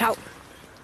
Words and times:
Schau, 0.00 0.14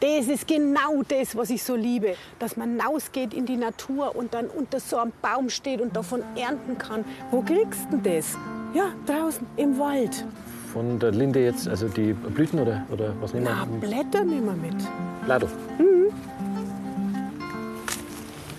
das 0.00 0.29
ist 0.29 0.46
genau 0.46 1.03
das, 1.08 1.35
was 1.35 1.49
ich 1.49 1.62
so 1.62 1.74
liebe. 1.74 2.17
Dass 2.38 2.59
man 2.59 2.79
rausgeht 2.79 3.33
in 3.33 3.46
die 3.46 3.56
Natur 3.56 4.15
und 4.15 4.35
dann 4.35 4.49
unter 4.49 4.79
so 4.79 4.99
einem 4.99 5.12
Baum 5.22 5.49
steht 5.49 5.81
und 5.81 5.96
davon 5.96 6.22
ernten 6.37 6.77
kann. 6.77 7.03
Wo 7.31 7.40
kriegst 7.40 7.87
du 7.90 7.97
denn 7.97 8.19
das? 8.19 8.37
Ja, 8.74 8.92
draußen 9.06 9.47
im 9.56 9.79
Wald. 9.79 10.26
Von 10.71 10.99
der 10.99 11.13
Linde 11.13 11.42
jetzt, 11.42 11.67
also 11.67 11.88
die 11.88 12.13
Blüten 12.13 12.58
oder, 12.58 12.85
oder 12.92 13.15
was 13.19 13.33
nehmen 13.33 13.47
wir? 13.47 13.54
Na, 13.54 13.65
Blätter 13.65 14.22
nehmen 14.22 14.44
wir 14.44 14.71
mit. 14.71 14.85
Lado. 15.26 15.48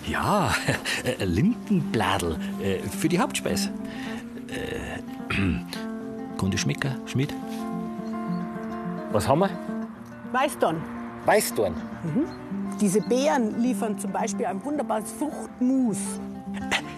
Ja, 0.08 0.52
äh, 1.04 1.24
Lindenbladel 1.24 2.36
äh, 2.60 2.80
für 2.80 3.08
die 3.08 3.20
Hauptspeise. 3.20 3.70
Äh, 4.48 5.36
Kunde 6.36 6.58
Schmecker, 6.58 6.96
Schmidt? 7.06 7.32
Was 9.12 9.28
haben 9.28 9.38
wir? 9.38 9.77
Weißdorn. 10.32 10.82
Weißdorn. 11.24 11.74
Diese 12.80 13.00
Beeren 13.00 13.60
liefern 13.60 13.98
zum 13.98 14.12
Beispiel 14.12 14.46
ein 14.46 14.64
wunderbares 14.64 15.12
Fruchtmus. 15.12 15.98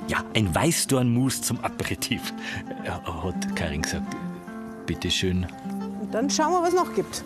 Ja, 0.09 0.19
ein 0.35 0.55
Weißdornmus 0.55 1.43
zum 1.43 1.59
Aperitif. 1.61 2.33
Ja, 2.85 3.01
hat 3.25 3.57
Karin 3.57 3.83
gesagt. 3.83 4.17
Bitte 4.87 5.11
schön. 5.11 5.47
Und 6.01 6.13
dann 6.13 6.29
schauen 6.29 6.53
wir, 6.53 6.63
was 6.63 6.75
noch 6.75 6.93
gibt. 6.95 7.25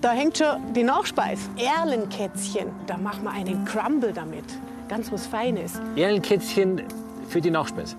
Da 0.00 0.12
hängt 0.12 0.38
schon 0.38 0.72
die 0.74 0.82
Nachspeise. 0.82 1.48
Erlenkätzchen. 1.56 2.68
Da 2.86 2.96
machen 2.96 3.24
wir 3.24 3.30
einen 3.30 3.64
Crumble 3.64 4.12
damit. 4.12 4.44
Ganz 4.88 5.10
was 5.10 5.26
Feines. 5.26 5.80
Erlenkätzchen 5.96 6.82
für 7.28 7.40
die 7.40 7.50
Nachspeise. 7.50 7.96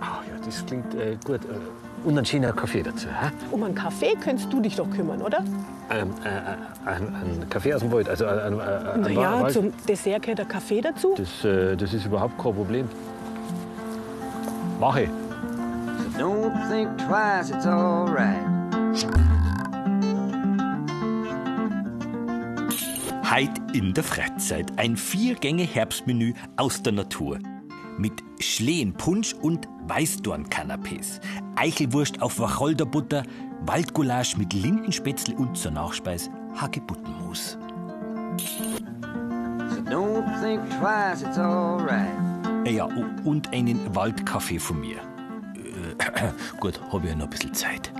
Ah, 0.00 0.20
ja, 0.28 0.44
das 0.44 0.64
klingt 0.64 0.94
äh, 0.94 1.16
gut. 1.24 1.40
Äh, 2.04 2.08
und 2.08 2.18
ein 2.18 2.24
schöner 2.24 2.52
Kaffee 2.52 2.82
dazu. 2.82 3.08
Hä? 3.08 3.30
Um 3.50 3.62
einen 3.62 3.74
Kaffee 3.74 4.14
könntest 4.22 4.52
du 4.52 4.60
dich 4.60 4.76
doch 4.76 4.88
kümmern, 4.90 5.22
oder? 5.22 5.44
Ähm, 5.90 6.10
äh, 6.24 6.28
äh, 6.28 6.88
ein, 6.88 7.14
ein 7.14 7.46
Kaffee 7.50 7.74
aus 7.74 7.80
dem 7.80 7.92
Wald. 7.92 8.08
Also 8.08 8.26
ein, 8.26 8.38
ein, 8.38 8.60
ein 8.60 9.00
Naja, 9.00 9.42
Wald. 9.42 9.52
zum 9.52 9.72
Dessert 9.88 10.22
gehört 10.22 10.38
der 10.38 10.46
Kaffee 10.46 10.80
dazu. 10.80 11.14
Das, 11.16 11.44
äh, 11.44 11.76
das 11.76 11.92
ist 11.92 12.06
überhaupt 12.06 12.36
kein 12.38 12.54
Problem. 12.54 12.88
Mach 14.78 14.96
ich. 14.96 15.08
Don't 16.18 16.52
think 16.70 16.88
twice, 16.98 17.50
it's 17.50 17.66
alright. 17.66 18.36
Heit 23.30 23.50
in 23.72 23.94
der 23.94 24.02
Freizeit. 24.02 24.72
Ein 24.76 24.96
Vier-Gänge-Herbstmenü 24.96 26.34
aus 26.56 26.82
der 26.82 26.92
Natur. 26.92 27.38
Mit 28.00 28.24
Schlehenpunsch 28.38 29.34
und 29.42 29.68
Weißdorn-Canapés. 29.86 31.20
Eichelwurst 31.56 32.22
auf 32.22 32.38
Wacholderbutter, 32.38 33.24
Waldgulasch 33.66 34.38
mit 34.38 34.54
Lindenspätzle 34.54 35.34
und 35.36 35.54
zur 35.54 35.72
Nachspeise 35.72 36.30
Hagebuttenmus. 36.56 37.58
So 38.38 39.82
don't 39.82 40.24
think 40.40 40.62
twice, 40.80 41.20
it's 41.20 41.36
alright. 41.36 42.08
Äh, 42.64 42.76
Ja, 42.76 42.88
und 43.24 43.52
einen 43.52 43.94
Waldkaffee 43.94 44.58
von 44.58 44.80
mir. 44.80 44.96
Äh, 45.98 46.30
Gut, 46.58 46.80
habe 46.90 47.04
ich 47.04 47.10
ja 47.10 47.16
noch 47.18 47.24
ein 47.26 47.30
bisschen 47.30 47.52
Zeit. 47.52 47.92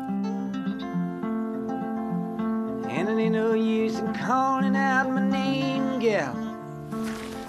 And 2.89 3.07
it 3.07 3.19
ain't 3.19 3.33
no 3.33 3.53
use 3.53 3.99
in 4.01 4.15
calling 4.15 4.75
out 4.77 5.11
my 5.13 5.21
name, 5.21 5.99
gal. 6.01 6.33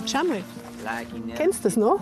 Schau 0.05 0.25
mal, 0.25 0.43
kennst 1.38 1.59
du 1.59 1.63
das 1.63 1.77
noch? 1.77 2.02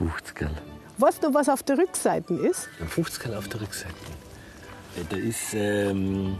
50 0.00 0.34
Gell. 0.34 0.50
Weißt 1.00 1.24
du, 1.24 1.32
was 1.32 1.48
auf 1.48 1.62
der 1.62 1.78
Rückseite 1.78 2.34
ist? 2.34 2.68
50 2.88 3.22
Gell 3.22 3.34
auf 3.34 3.48
der 3.48 3.62
Rückseite. 3.62 3.94
Äh, 4.96 5.04
Da 5.08 5.16
ist 5.16 5.54
ähm, 5.54 6.36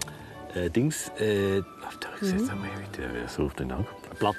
äh, 0.55 0.69
Dings. 0.69 1.11
Äh, 1.19 1.63
auf 1.87 1.97
der 1.97 2.13
Rückseite, 2.13 2.45
sag 2.45 2.59
mal, 2.61 2.69
wer 2.99 3.29
so 3.29 3.45
auf 3.45 3.55
den 3.55 3.73
anguckt. 3.73 4.11
Ein 4.11 4.17
Blatt. 4.19 4.37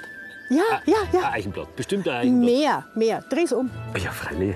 Ja, 0.50 0.80
ja, 0.84 0.96
Ein 1.12 1.20
ja. 1.20 1.30
Eichenblatt. 1.32 1.74
Bestimmt 1.74 2.06
ein 2.06 2.14
Eichenblatt. 2.18 2.50
Mehr, 2.52 2.84
mehr. 2.94 3.24
Dreh's 3.30 3.52
um. 3.52 3.68
Ja, 3.98 4.12
freilich. 4.12 4.54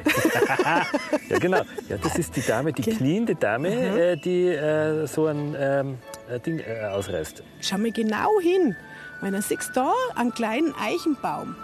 ja, 1.31 1.39
genau. 1.39 1.63
Ja, 1.89 1.97
das 1.99 2.17
ist 2.17 2.37
die 2.37 2.43
Dame, 2.43 2.73
die 2.73 2.83
kniende 2.83 3.35
Dame, 3.35 3.69
äh, 3.71 4.17
die 4.17 4.47
äh, 4.49 5.07
so 5.07 5.27
ein 5.27 5.57
ähm, 5.59 5.99
äh, 6.29 6.39
Ding 6.39 6.61
äh, 6.61 6.85
ausreißt. 6.87 7.43
Schau 7.61 7.79
mal 7.79 7.91
genau 7.91 8.39
hin. 8.41 8.77
Weil 9.21 9.33
dann 9.33 9.43
siehst 9.43 9.71
da 9.75 9.91
einen 10.15 10.33
kleinen 10.33 10.75
Eichenbaum. 10.75 11.57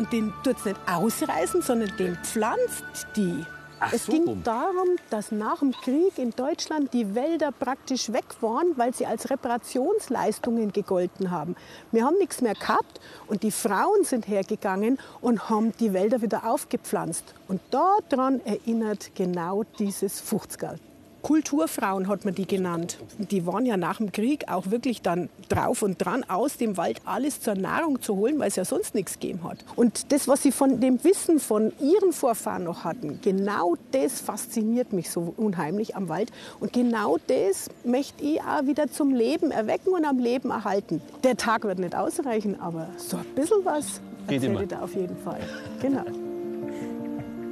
Und 0.00 0.14
den 0.14 0.32
tut's 0.42 0.64
nicht 0.64 0.80
ausreißen, 0.90 1.60
sondern 1.60 1.94
den 1.98 2.16
pflanzt 2.24 3.06
die. 3.16 3.44
Ach 3.80 3.92
es 3.92 4.06
so. 4.06 4.12
ging 4.12 4.42
darum, 4.44 4.96
dass 5.10 5.30
nach 5.30 5.58
dem 5.58 5.72
Krieg 5.72 6.16
in 6.16 6.30
Deutschland 6.30 6.94
die 6.94 7.14
Wälder 7.14 7.52
praktisch 7.52 8.10
weg 8.10 8.24
waren, 8.40 8.72
weil 8.76 8.94
sie 8.94 9.04
als 9.04 9.28
Reparationsleistungen 9.28 10.72
gegolten 10.72 11.30
haben. 11.30 11.54
Wir 11.92 12.06
haben 12.06 12.16
nichts 12.16 12.40
mehr 12.40 12.54
gehabt 12.54 12.98
und 13.26 13.42
die 13.42 13.50
Frauen 13.50 14.04
sind 14.04 14.26
hergegangen 14.26 14.98
und 15.20 15.50
haben 15.50 15.72
die 15.80 15.92
Wälder 15.92 16.22
wieder 16.22 16.46
aufgepflanzt. 16.46 17.34
Und 17.46 17.60
daran 17.70 18.40
erinnert 18.46 19.10
genau 19.14 19.64
dieses 19.78 20.18
Fuchtsgal. 20.18 20.78
Kulturfrauen 21.22 22.08
hat 22.08 22.24
man 22.24 22.34
die 22.34 22.46
genannt. 22.46 22.98
Die 23.18 23.46
waren 23.46 23.66
ja 23.66 23.76
nach 23.76 23.98
dem 23.98 24.12
Krieg 24.12 24.48
auch 24.48 24.70
wirklich 24.70 25.02
dann 25.02 25.28
drauf 25.48 25.82
und 25.82 25.98
dran, 26.04 26.24
aus 26.28 26.56
dem 26.56 26.76
Wald 26.76 27.00
alles 27.04 27.40
zur 27.40 27.54
Nahrung 27.54 28.00
zu 28.00 28.16
holen, 28.16 28.38
weil 28.38 28.48
es 28.48 28.56
ja 28.56 28.64
sonst 28.64 28.94
nichts 28.94 29.18
gegeben 29.18 29.44
hat. 29.44 29.58
Und 29.76 30.12
das, 30.12 30.28
was 30.28 30.42
sie 30.42 30.52
von 30.52 30.80
dem 30.80 31.02
Wissen 31.04 31.38
von 31.38 31.72
ihren 31.80 32.12
Vorfahren 32.12 32.64
noch 32.64 32.84
hatten, 32.84 33.20
genau 33.22 33.76
das 33.92 34.20
fasziniert 34.20 34.92
mich 34.92 35.10
so 35.10 35.34
unheimlich 35.36 35.96
am 35.96 36.08
Wald. 36.08 36.30
Und 36.58 36.72
genau 36.72 37.18
das 37.26 37.68
möchte 37.84 38.24
ich 38.24 38.40
auch 38.42 38.66
wieder 38.66 38.90
zum 38.90 39.14
Leben 39.14 39.50
erwecken 39.50 39.92
und 39.92 40.04
am 40.04 40.18
Leben 40.18 40.50
erhalten. 40.50 41.00
Der 41.22 41.36
Tag 41.36 41.64
wird 41.64 41.78
nicht 41.78 41.94
ausreichen, 41.94 42.60
aber 42.60 42.88
so 42.96 43.18
ein 43.18 43.24
bisschen 43.34 43.64
was 43.64 44.00
Geht 44.26 44.36
erzähle 44.36 44.52
immer. 44.52 44.62
ich 44.62 44.68
da 44.68 44.80
auf 44.82 44.94
jeden 44.94 45.16
Fall. 45.18 45.40
Genau. 45.80 46.04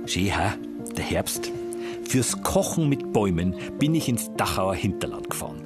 Schön, 0.07 0.37
ha? 0.37 0.55
Der 0.97 1.05
Herbst. 1.05 1.53
Fürs 2.09 2.43
Kochen 2.43 2.89
mit 2.89 3.13
Bäumen 3.13 3.55
bin 3.79 3.95
ich 3.95 4.09
ins 4.09 4.33
Dachauer 4.35 4.75
Hinterland 4.75 5.29
gefahren. 5.29 5.63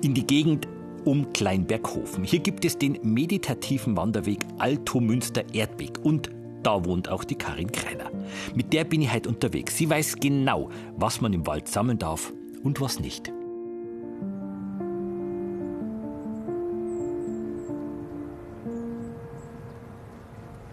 In 0.00 0.14
die 0.14 0.26
Gegend 0.26 0.66
um 1.04 1.34
Kleinberghofen. 1.34 2.24
Hier 2.24 2.38
gibt 2.38 2.64
es 2.64 2.78
den 2.78 2.98
meditativen 3.02 3.94
Wanderweg 3.94 4.38
Altomünster-Erdweg 4.56 6.02
und 6.02 6.30
da 6.62 6.82
wohnt 6.86 7.10
auch 7.10 7.24
die 7.24 7.34
Karin 7.34 7.70
Kreiner. 7.70 8.10
Mit 8.54 8.72
der 8.72 8.84
bin 8.84 9.02
ich 9.02 9.12
heute 9.12 9.28
unterwegs. 9.28 9.76
Sie 9.76 9.90
weiß 9.90 10.16
genau, 10.16 10.70
was 10.96 11.20
man 11.20 11.34
im 11.34 11.46
Wald 11.46 11.68
sammeln 11.68 11.98
darf 11.98 12.32
und 12.64 12.80
was 12.80 12.98
nicht. 12.98 13.30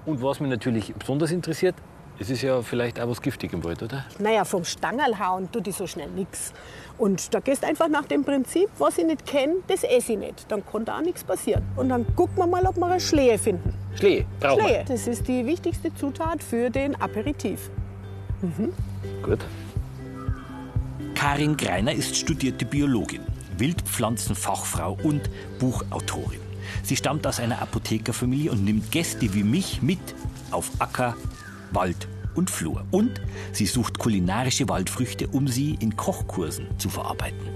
Und 0.06 0.22
was 0.22 0.40
mich 0.40 0.50
natürlich 0.50 0.94
besonders 0.94 1.32
interessiert, 1.32 1.76
es 2.20 2.30
ist 2.30 2.42
ja 2.42 2.62
vielleicht 2.62 3.00
auch 3.00 3.08
was 3.08 3.22
giftig 3.22 3.54
im 3.54 3.64
Wald, 3.64 3.82
oder? 3.82 4.06
Naja, 4.20 4.44
vom 4.44 4.66
Stangerl 4.66 5.20
hauen 5.20 5.50
tut 5.52 5.66
die 5.66 5.72
so 5.72 5.88
schnell 5.88 6.10
nichts. 6.10 6.54
Und 6.98 7.34
da 7.34 7.40
gehst 7.40 7.64
einfach 7.64 7.88
nach 7.88 8.06
dem 8.06 8.26
Prinzip, 8.26 8.70
was 8.78 8.98
ich 8.98 9.06
nicht 9.06 9.26
kenne, 9.26 9.56
das 9.68 9.84
esse 9.84 10.14
ich 10.14 10.20
nicht. 10.20 10.46
Dann 10.50 10.66
kann 10.66 10.84
da 10.84 10.98
auch 10.98 11.02
nichts 11.02 11.24
passieren. 11.24 11.64
Und 11.78 11.90
dann 11.90 12.06
gucken 12.16 12.36
wir 12.38 12.48
mal, 12.48 12.66
ob 12.66 12.76
wir 12.76 12.88
eine 12.88 13.00
Schlehe 13.00 13.38
finden. 13.38 13.74
Schlee, 13.96 14.26
brauchen 14.40 14.64
Schlehe, 14.64 14.86
das 14.86 15.08
ist 15.08 15.28
die 15.28 15.46
wichtigste 15.46 15.96
Zutat 15.96 16.44
für 16.44 16.70
den 16.70 17.00
Aperitif. 17.02 17.70
wir. 18.42 18.74
Gut. 19.24 19.40
Karin 21.16 21.56
Greiner 21.56 21.94
ist 21.94 22.16
studierte 22.16 22.66
Biologin, 22.66 23.22
Wildpflanzenfachfrau 23.58 24.98
und 25.04 25.30
Buchautorin. 25.58 26.40
Sie 26.84 26.96
stammt 26.96 27.26
aus 27.26 27.40
einer 27.40 27.62
Apothekerfamilie 27.62 28.52
und 28.52 28.64
nimmt 28.64 28.92
Gäste 28.92 29.34
wie 29.34 29.44
mich 29.44 29.82
mit 29.82 30.00
auf 30.52 30.70
Acker, 30.80 31.16
Wald 31.72 32.08
und 32.36 32.50
Flur. 32.50 32.86
Und 32.92 33.22
sie 33.52 33.66
sucht 33.66 34.00
kulinarische 34.00 34.68
Waldfrüchte, 34.70 35.28
um 35.28 35.48
sie 35.48 35.76
in 35.80 35.96
Kochkursen 35.96 36.68
zu 36.78 36.90
verarbeiten. 36.90 37.48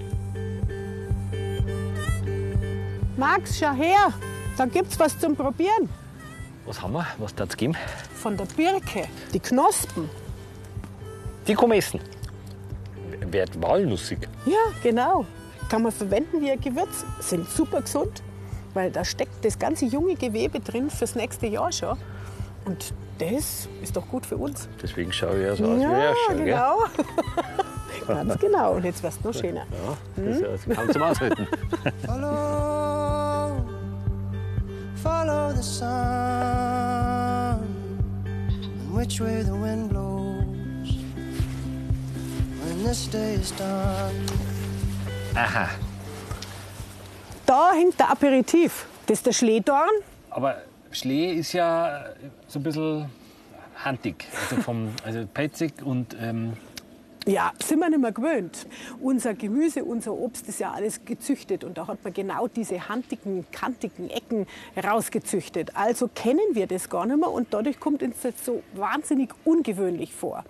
Max, 3.17 3.59
schau 3.59 3.73
her, 3.73 4.11
da 4.57 4.65
gibt's 4.65 4.99
was 4.99 5.17
zum 5.17 5.35
Probieren. 5.35 5.89
Was 6.65 6.81
haben 6.81 6.93
wir? 6.93 7.05
Was 7.19 7.35
darf 7.35 7.49
es 7.49 7.57
geben? 7.57 7.75
Von 8.15 8.37
der 8.37 8.45
Birke, 8.45 9.07
die 9.33 9.39
Knospen. 9.39 10.09
Die 11.47 11.53
kann 11.53 11.69
man 11.69 11.77
essen. 11.77 11.99
Wird 13.31 13.61
walnussig. 13.61 14.27
Ja, 14.45 14.71
genau. 14.81 15.25
Kann 15.69 15.83
man 15.83 15.91
verwenden 15.91 16.41
wie 16.41 16.51
ein 16.51 16.59
Gewürz. 16.59 17.05
Sind 17.19 17.49
super 17.49 17.81
gesund, 17.81 18.21
weil 18.73 18.91
da 18.91 19.03
steckt 19.03 19.43
das 19.43 19.59
ganze 19.59 19.85
junge 19.85 20.15
Gewebe 20.15 20.59
drin 20.59 20.89
fürs 20.89 21.15
nächste 21.15 21.47
Jahr 21.47 21.71
schon. 21.71 21.97
Und 22.65 22.93
das 23.19 23.67
ist 23.81 23.95
doch 23.95 24.07
gut 24.07 24.25
für 24.25 24.37
uns. 24.37 24.67
Deswegen 24.81 25.11
schaue 25.13 25.37
ich 25.39 25.45
ja 25.45 25.55
so 25.55 25.65
aus 25.65 25.77
wie 25.77 25.81
ja, 25.81 25.89
ein 25.89 26.01
Hirscher, 26.01 26.35
gell? 26.35 26.45
genau. 26.45 26.83
Ganz 28.07 28.39
genau. 28.39 28.73
Und 28.73 28.85
jetzt 28.85 29.01
wirst 29.03 29.19
du 29.23 29.27
noch 29.29 29.35
schöner. 29.35 29.65
Ja, 29.71 29.97
das 30.23 30.37
ist 30.37 30.67
ja- 30.67 30.75
kann 30.75 30.91
zum 30.91 31.01
Aushalten. 31.03 31.47
Follow, 32.05 33.65
follow 35.01 35.51
the 35.55 35.61
sun, 35.63 35.87
which 38.93 39.21
way 39.21 39.41
the 39.43 39.51
wind 39.53 39.89
blows. 39.89 40.97
When 42.65 42.83
this 42.83 43.09
day 43.09 43.35
is 43.35 43.53
done, 43.55 44.25
Aha. 45.35 45.69
Da 47.45 47.71
hängt 47.73 47.99
der 47.99 48.09
Aperitif. 48.11 48.85
Das 49.07 49.19
ist 49.19 49.25
der 49.25 49.33
Schlehdorn. 49.33 49.89
Aber 50.29 50.57
Schlee 50.93 51.33
ist 51.33 51.53
ja 51.53 52.05
so 52.47 52.59
ein 52.59 52.63
bisschen 52.63 53.09
handig. 53.75 54.25
Also, 54.49 54.61
vom, 54.61 54.89
also 55.03 55.25
petzig 55.33 55.73
und 55.83 56.15
ähm, 56.19 56.53
Ja, 57.25 57.51
sind 57.63 57.79
wir 57.79 57.89
nicht 57.89 58.01
mehr 58.01 58.11
gewöhnt. 58.11 58.67
Unser 59.01 59.33
Gemüse, 59.33 59.83
unser 59.83 60.13
Obst 60.13 60.47
ist 60.49 60.59
ja 60.59 60.71
alles 60.71 61.03
gezüchtet 61.05 61.63
und 61.63 61.77
da 61.77 61.87
hat 61.87 62.03
man 62.03 62.13
genau 62.13 62.47
diese 62.47 62.89
handigen, 62.89 63.45
kantigen 63.51 64.09
Ecken 64.09 64.45
rausgezüchtet. 64.81 65.75
Also 65.75 66.09
kennen 66.13 66.53
wir 66.53 66.67
das 66.67 66.89
gar 66.89 67.05
nicht 67.05 67.19
mehr 67.19 67.31
und 67.31 67.53
dadurch 67.53 67.79
kommt 67.79 68.03
uns 68.03 68.17
das 68.21 68.33
so 68.45 68.61
wahnsinnig 68.73 69.29
ungewöhnlich 69.45 70.13
vor. 70.13 70.43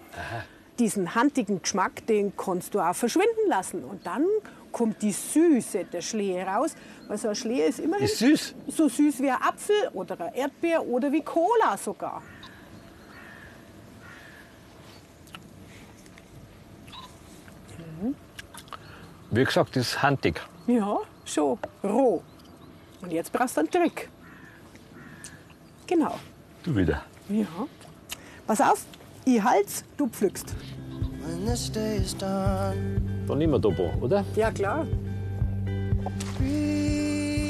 Diesen 0.80 1.14
handigen 1.16 1.62
Geschmack, 1.62 2.06
den 2.08 2.36
kannst 2.36 2.74
du 2.74 2.80
auch 2.80 2.96
verschwinden 2.96 3.48
lassen 3.48 3.84
und 3.84 4.06
dann 4.06 4.26
kommt 4.74 5.02
die 5.02 5.14
Süße 5.14 5.86
der 5.86 6.02
Schlehe 6.02 6.46
raus. 6.46 6.76
Weil 7.08 7.18
so 7.18 7.30
ein 7.30 7.36
Schlehe 7.36 7.68
ist 7.68 7.80
immerhin 7.80 8.06
ist 8.06 8.18
süß. 8.18 8.56
so 8.68 8.90
süß 8.90 9.22
wie 9.22 9.30
ein 9.30 9.42
Apfel 9.42 9.90
oder 9.94 10.20
ein 10.20 10.34
Erdbeer 10.34 10.86
oder 10.86 11.10
wie 11.12 11.22
Cola 11.22 11.78
sogar. 11.78 12.22
Wie 19.32 19.44
gesagt, 19.44 19.76
das 19.76 19.88
ist 19.88 20.04
handig. 20.04 20.42
Ja, 20.68 21.00
schon 21.26 21.58
roh. 21.84 22.22
Und 23.02 23.12
jetzt 23.12 23.32
brauchst 23.32 23.58
du 23.58 23.62
einen 23.62 23.72
Trick. 23.72 24.10
Genau. 25.88 26.20
Du 26.62 26.76
wieder. 26.76 27.04
Ja. 27.30 27.48
Pass 28.46 28.62
auf, 28.62 28.86
ich 29.26 29.42
halt's, 29.42 29.84
du 29.98 30.08
pflückst. 30.08 30.54
When 31.26 31.46
this 31.46 31.72
day 31.72 31.98
is 31.98 32.16
done, 32.18 33.02
Dann 33.28 33.38
nehmen 33.38 33.54
wir 33.54 33.62
Topo, 33.62 33.92
oder? 34.02 34.26
Ja, 34.36 34.52
klar. 34.52 34.86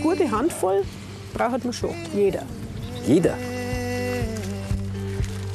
Gute 0.01 0.29
Handvoll 0.29 0.83
braucht 1.33 1.63
man 1.63 1.73
schon. 1.73 1.95
Jeder. 2.13 2.43
Jeder. 3.07 3.35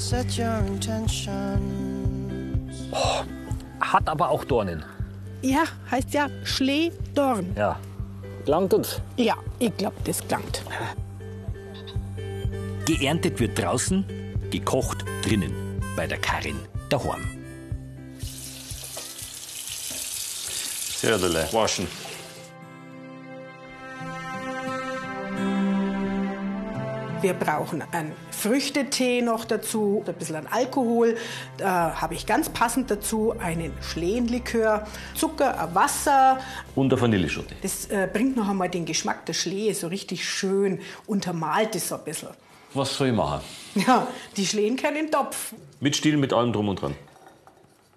set 0.08 0.38
your 0.38 0.58
intentions. 0.66 1.62
Hat 3.80 4.08
aber 4.08 4.30
auch 4.30 4.44
Dornen. 4.44 4.82
Ja, 5.42 5.64
heißt 5.90 6.14
ja 6.14 6.28
Schlehdorn. 6.44 7.52
Ja. 7.56 7.78
Langt 8.46 8.72
uns. 8.72 9.00
Ja, 9.16 9.34
ich 9.58 9.76
glaube, 9.76 9.96
das 10.04 10.26
klangt. 10.26 10.62
Geerntet 12.86 13.38
wird 13.38 13.58
draußen, 13.58 14.04
gekocht 14.50 15.04
drinnen. 15.22 15.52
Bei 15.94 16.06
der 16.06 16.18
Karin 16.18 16.56
daheim. 16.88 17.37
Söderle. 21.00 21.48
Waschen. 21.52 21.86
Wir 27.20 27.34
brauchen 27.34 27.84
einen 27.92 28.12
Früchtetee 28.32 29.22
noch 29.22 29.44
dazu, 29.44 30.02
ein 30.04 30.14
bisschen 30.14 30.34
an 30.34 30.48
Alkohol. 30.48 31.16
Da 31.56 32.00
habe 32.00 32.14
ich 32.14 32.26
ganz 32.26 32.48
passend 32.48 32.90
dazu 32.90 33.32
einen 33.38 33.72
Schlehenlikör, 33.80 34.88
Zucker, 35.14 35.60
ein 35.60 35.72
Wasser. 35.72 36.40
Und 36.74 36.92
eine 36.92 37.00
Vanilleschote. 37.00 37.54
Das 37.62 37.86
äh, 37.86 38.08
bringt 38.12 38.36
noch 38.36 38.48
einmal 38.48 38.68
den 38.68 38.84
Geschmack 38.84 39.24
der 39.26 39.34
Schlehe 39.34 39.76
so 39.76 39.86
richtig 39.86 40.28
schön, 40.28 40.80
untermalt 41.06 41.76
es 41.76 41.90
so 41.90 41.94
ein 41.94 42.04
bisschen. 42.04 42.30
Was 42.74 42.96
soll 42.96 43.08
ich 43.08 43.14
machen? 43.14 43.40
Ja, 43.76 44.08
die 44.36 44.44
Schlehen 44.44 44.76
können 44.76 44.96
in 44.96 45.06
den 45.06 45.12
Topf. 45.12 45.54
Mit 45.78 45.94
Stiel, 45.94 46.16
mit 46.16 46.32
allem 46.32 46.52
drum 46.52 46.68
und 46.68 46.82
dran. 46.82 46.96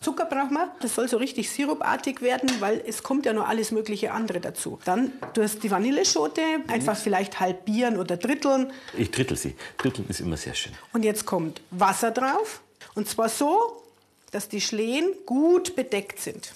Zucker 0.01 0.25
brauchen 0.25 0.53
wir. 0.53 0.71
Das 0.81 0.95
soll 0.95 1.07
so 1.07 1.17
richtig 1.17 1.51
sirupartig 1.51 2.21
werden, 2.21 2.49
weil 2.59 2.83
es 2.87 3.03
kommt 3.03 3.25
ja 3.27 3.33
noch 3.33 3.47
alles 3.47 3.71
mögliche 3.71 4.11
andere 4.11 4.39
dazu. 4.39 4.79
Dann 4.83 5.13
du 5.35 5.43
hast 5.43 5.63
die 5.63 5.69
Vanilleschote, 5.69 6.41
einfach 6.67 6.97
vielleicht 6.97 7.39
halbieren 7.39 7.97
oder 7.97 8.17
dritteln. 8.17 8.71
Ich 8.97 9.11
drittel 9.11 9.37
sie. 9.37 9.55
Dritteln 9.77 10.07
ist 10.09 10.19
immer 10.19 10.37
sehr 10.37 10.55
schön. 10.55 10.73
Und 10.91 11.03
jetzt 11.03 11.25
kommt 11.25 11.61
Wasser 11.69 12.09
drauf. 12.09 12.61
Und 12.95 13.07
zwar 13.07 13.29
so, 13.29 13.83
dass 14.31 14.49
die 14.49 14.59
Schlehen 14.59 15.13
gut 15.27 15.75
bedeckt 15.75 16.19
sind. 16.19 16.53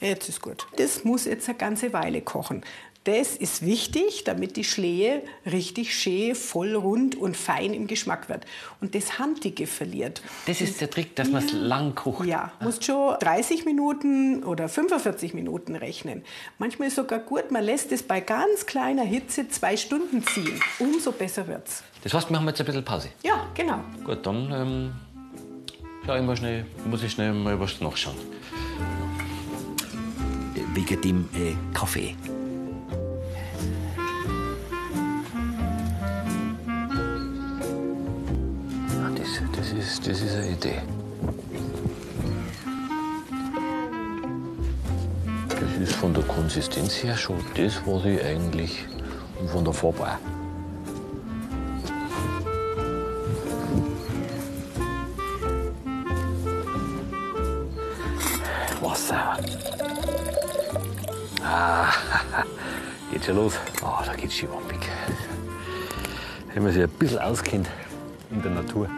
Jetzt 0.00 0.28
ist 0.28 0.40
gut. 0.40 0.66
Das 0.76 1.04
muss 1.04 1.24
jetzt 1.24 1.48
eine 1.48 1.58
ganze 1.58 1.92
Weile 1.92 2.22
kochen. 2.22 2.64
Das 3.08 3.36
ist 3.36 3.64
wichtig, 3.64 4.24
damit 4.24 4.58
die 4.58 4.64
Schlehe 4.64 5.22
richtig 5.46 5.98
schön, 5.98 6.34
voll 6.34 6.74
rund 6.74 7.16
und 7.16 7.38
fein 7.38 7.72
im 7.72 7.86
Geschmack 7.86 8.28
wird. 8.28 8.44
Und 8.82 8.94
das 8.94 9.18
Handige 9.18 9.66
verliert. 9.66 10.20
Das 10.44 10.60
ist 10.60 10.78
der 10.82 10.90
Trick, 10.90 11.16
dass 11.16 11.30
man 11.30 11.42
es 11.42 11.52
lang 11.52 11.94
kocht. 11.94 12.26
Ja, 12.26 12.52
musst 12.60 12.84
schon 12.84 13.18
30 13.18 13.64
Minuten 13.64 14.44
oder 14.44 14.68
45 14.68 15.32
Minuten 15.32 15.74
rechnen. 15.74 16.22
Manchmal 16.58 16.88
ist 16.88 16.96
sogar 16.96 17.20
gut, 17.20 17.50
man 17.50 17.64
lässt 17.64 17.92
es 17.92 18.02
bei 18.02 18.20
ganz 18.20 18.66
kleiner 18.66 19.04
Hitze 19.04 19.48
zwei 19.48 19.78
Stunden 19.78 20.22
ziehen. 20.22 20.60
Umso 20.78 21.10
besser 21.12 21.48
wird's. 21.48 21.82
Das 22.04 22.12
heißt, 22.12 22.28
wir 22.28 22.38
haben 22.38 22.46
jetzt 22.46 22.60
ein 22.60 22.66
bisschen 22.66 22.84
Pause. 22.84 23.08
Ja, 23.22 23.46
genau. 23.54 23.80
Gut, 24.04 24.26
dann 24.26 24.52
ähm, 24.52 24.92
ich 26.02 26.26
mal 26.26 26.36
schnell, 26.36 26.66
muss 26.84 27.02
ich 27.02 27.12
schnell 27.12 27.32
mal 27.32 27.58
was 27.58 27.80
nachschauen. 27.80 28.16
Wegen 30.74 31.00
dem 31.00 31.28
äh, 31.34 31.54
Kaffee. 31.72 32.14
Das, 39.58 39.72
ist, 39.72 40.06
das 40.06 40.20
ist 40.20 40.36
eine 40.36 40.50
Idee. 40.50 40.78
Das 45.48 45.82
ist 45.82 45.94
von 45.96 46.14
der 46.14 46.22
Konsistenz 46.22 47.02
her 47.02 47.16
schon 47.16 47.38
das, 47.56 47.82
was 47.84 48.04
ich 48.04 48.24
eigentlich 48.24 48.86
und 49.40 49.50
von 49.50 49.64
der 49.64 49.74
Farbe 49.74 50.04
auch. 50.04 50.18
Wasser. 58.80 59.38
Ah, 61.44 61.88
geht 63.12 63.24
schon 63.24 63.34
los. 63.34 63.54
Ah, 63.82 64.04
da 64.06 64.14
geht's 64.14 64.36
schon 64.36 64.50
wampig. 64.52 64.88
Wenn 66.54 66.62
man 66.62 66.72
sich 66.72 66.84
ein 66.84 66.88
bisschen 66.90 67.18
auskennt 67.18 67.68
in 68.30 68.40
der 68.40 68.52
Natur. 68.52 68.88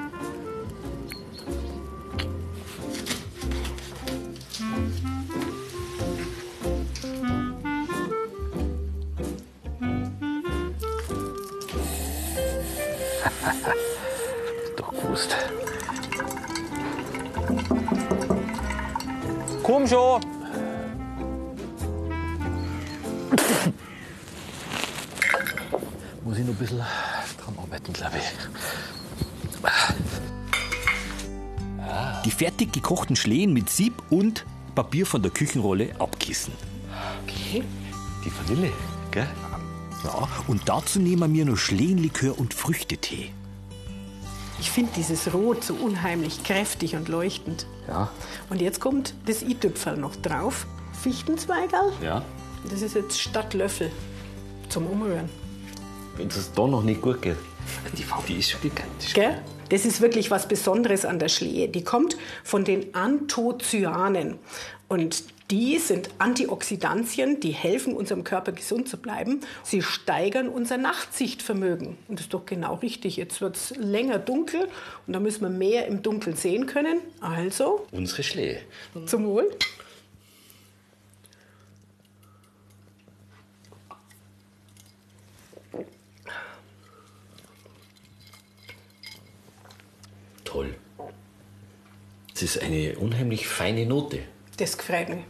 Muss 26.25 26.39
ich 26.39 26.45
noch 26.45 26.53
ein 26.53 26.57
bisschen 26.57 26.79
dran 26.79 27.59
arbeiten, 27.59 27.93
glaube 27.93 28.17
ich. 28.19 28.25
Die 32.25 32.31
fertig 32.31 32.73
gekochten 32.73 33.17
Schlehen 33.17 33.53
mit 33.53 33.69
Sieb 33.71 33.95
und 34.11 34.45
Papier 34.75 35.07
von 35.07 35.23
der 35.23 35.31
Küchenrolle 35.31 35.95
abkissen. 35.99 36.53
Die 38.25 38.33
Vanille, 38.37 38.73
gell? 39.11 39.27
Ja, 40.05 40.29
und 40.47 40.69
dazu 40.69 40.99
nehmen 41.01 41.35
wir 41.35 41.45
noch 41.45 41.57
Schlehenlikör 41.57 42.39
und 42.39 42.55
Früchtetee. 42.55 43.31
Ich 44.61 44.71
finde 44.71 44.93
dieses 44.95 45.33
Rot 45.33 45.65
so 45.65 45.75
unheimlich 45.75 46.45
kräftig 46.45 46.95
und 46.95 47.09
leuchtend. 47.09 47.67
Ja. 47.89 48.11
Und 48.51 48.61
jetzt 48.61 48.81
kommt 48.81 49.15
das 49.27 49.43
i-Tüpferl 49.43 49.97
noch 49.97 50.17
drauf. 50.17 50.67
Fichtenzweigerl. 51.03 51.93
Ja. 52.03 52.23
Das 52.69 52.83
ist 52.83 52.95
jetzt 52.95 53.21
statt 53.21 53.55
Löffel 53.55 53.91
zum 54.69 54.87
Umrühren. 54.87 55.29
Wenn 56.17 56.29
es 56.29 56.53
da 56.53 56.67
noch 56.67 56.83
nicht 56.83 57.01
gut 57.01 57.23
geht. 57.23 57.37
Die 57.97 58.03
Farbe, 58.03 58.33
ist 58.33 58.51
schon 58.51 58.61
gigantisch. 58.61 59.15
Gell? 59.15 59.41
Das 59.71 59.85
ist 59.85 60.01
wirklich 60.01 60.31
was 60.31 60.49
Besonderes 60.49 61.05
an 61.05 61.19
der 61.19 61.29
Schlehe. 61.29 61.69
Die 61.69 61.85
kommt 61.85 62.17
von 62.43 62.65
den 62.65 62.95
Anthocyanen. 62.95 64.39
Und 64.89 65.23
die 65.53 65.79
sind 65.79 66.11
Antioxidantien, 66.19 67.41
die 67.41 67.51
helfen 67.51 67.95
unserem 67.95 68.25
Körper 68.25 68.53
gesund 68.53 68.89
zu 68.89 68.97
bleiben. 68.97 69.41
Sie 69.63 69.83
steigern 69.83 70.49
unser 70.49 70.77
Nachtsichtvermögen. 70.77 71.97
Und 72.09 72.19
das 72.19 72.23
ist 72.27 72.35
doch 72.35 72.47
genau 72.47 72.75
richtig. 72.77 73.17
Jetzt 73.17 73.41
wird 73.41 73.57
es 73.57 73.75
länger 73.77 74.19
dunkel 74.19 74.69
und 75.07 75.13
da 75.13 75.21
müssen 75.21 75.43
wir 75.43 75.49
mehr 75.51 75.87
im 75.87 76.03
Dunkeln 76.03 76.37
sehen 76.37 76.67
können. 76.67 76.99
Also, 77.21 77.87
Unsere 77.93 78.23
Schlehe. 78.25 78.61
zum 79.07 79.25
Wohl. 79.27 79.51
Toll. 90.51 90.75
Es 92.35 92.43
ist 92.43 92.61
eine 92.61 92.97
unheimlich 92.99 93.47
feine 93.47 93.87
Note. 93.87 94.19
Das 94.57 94.77
gefällt 94.77 95.09
mir. 95.09 95.23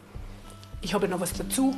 Ich 0.81 0.95
habe 0.95 1.07
noch 1.07 1.19
was 1.19 1.31
dazu. 1.33 1.75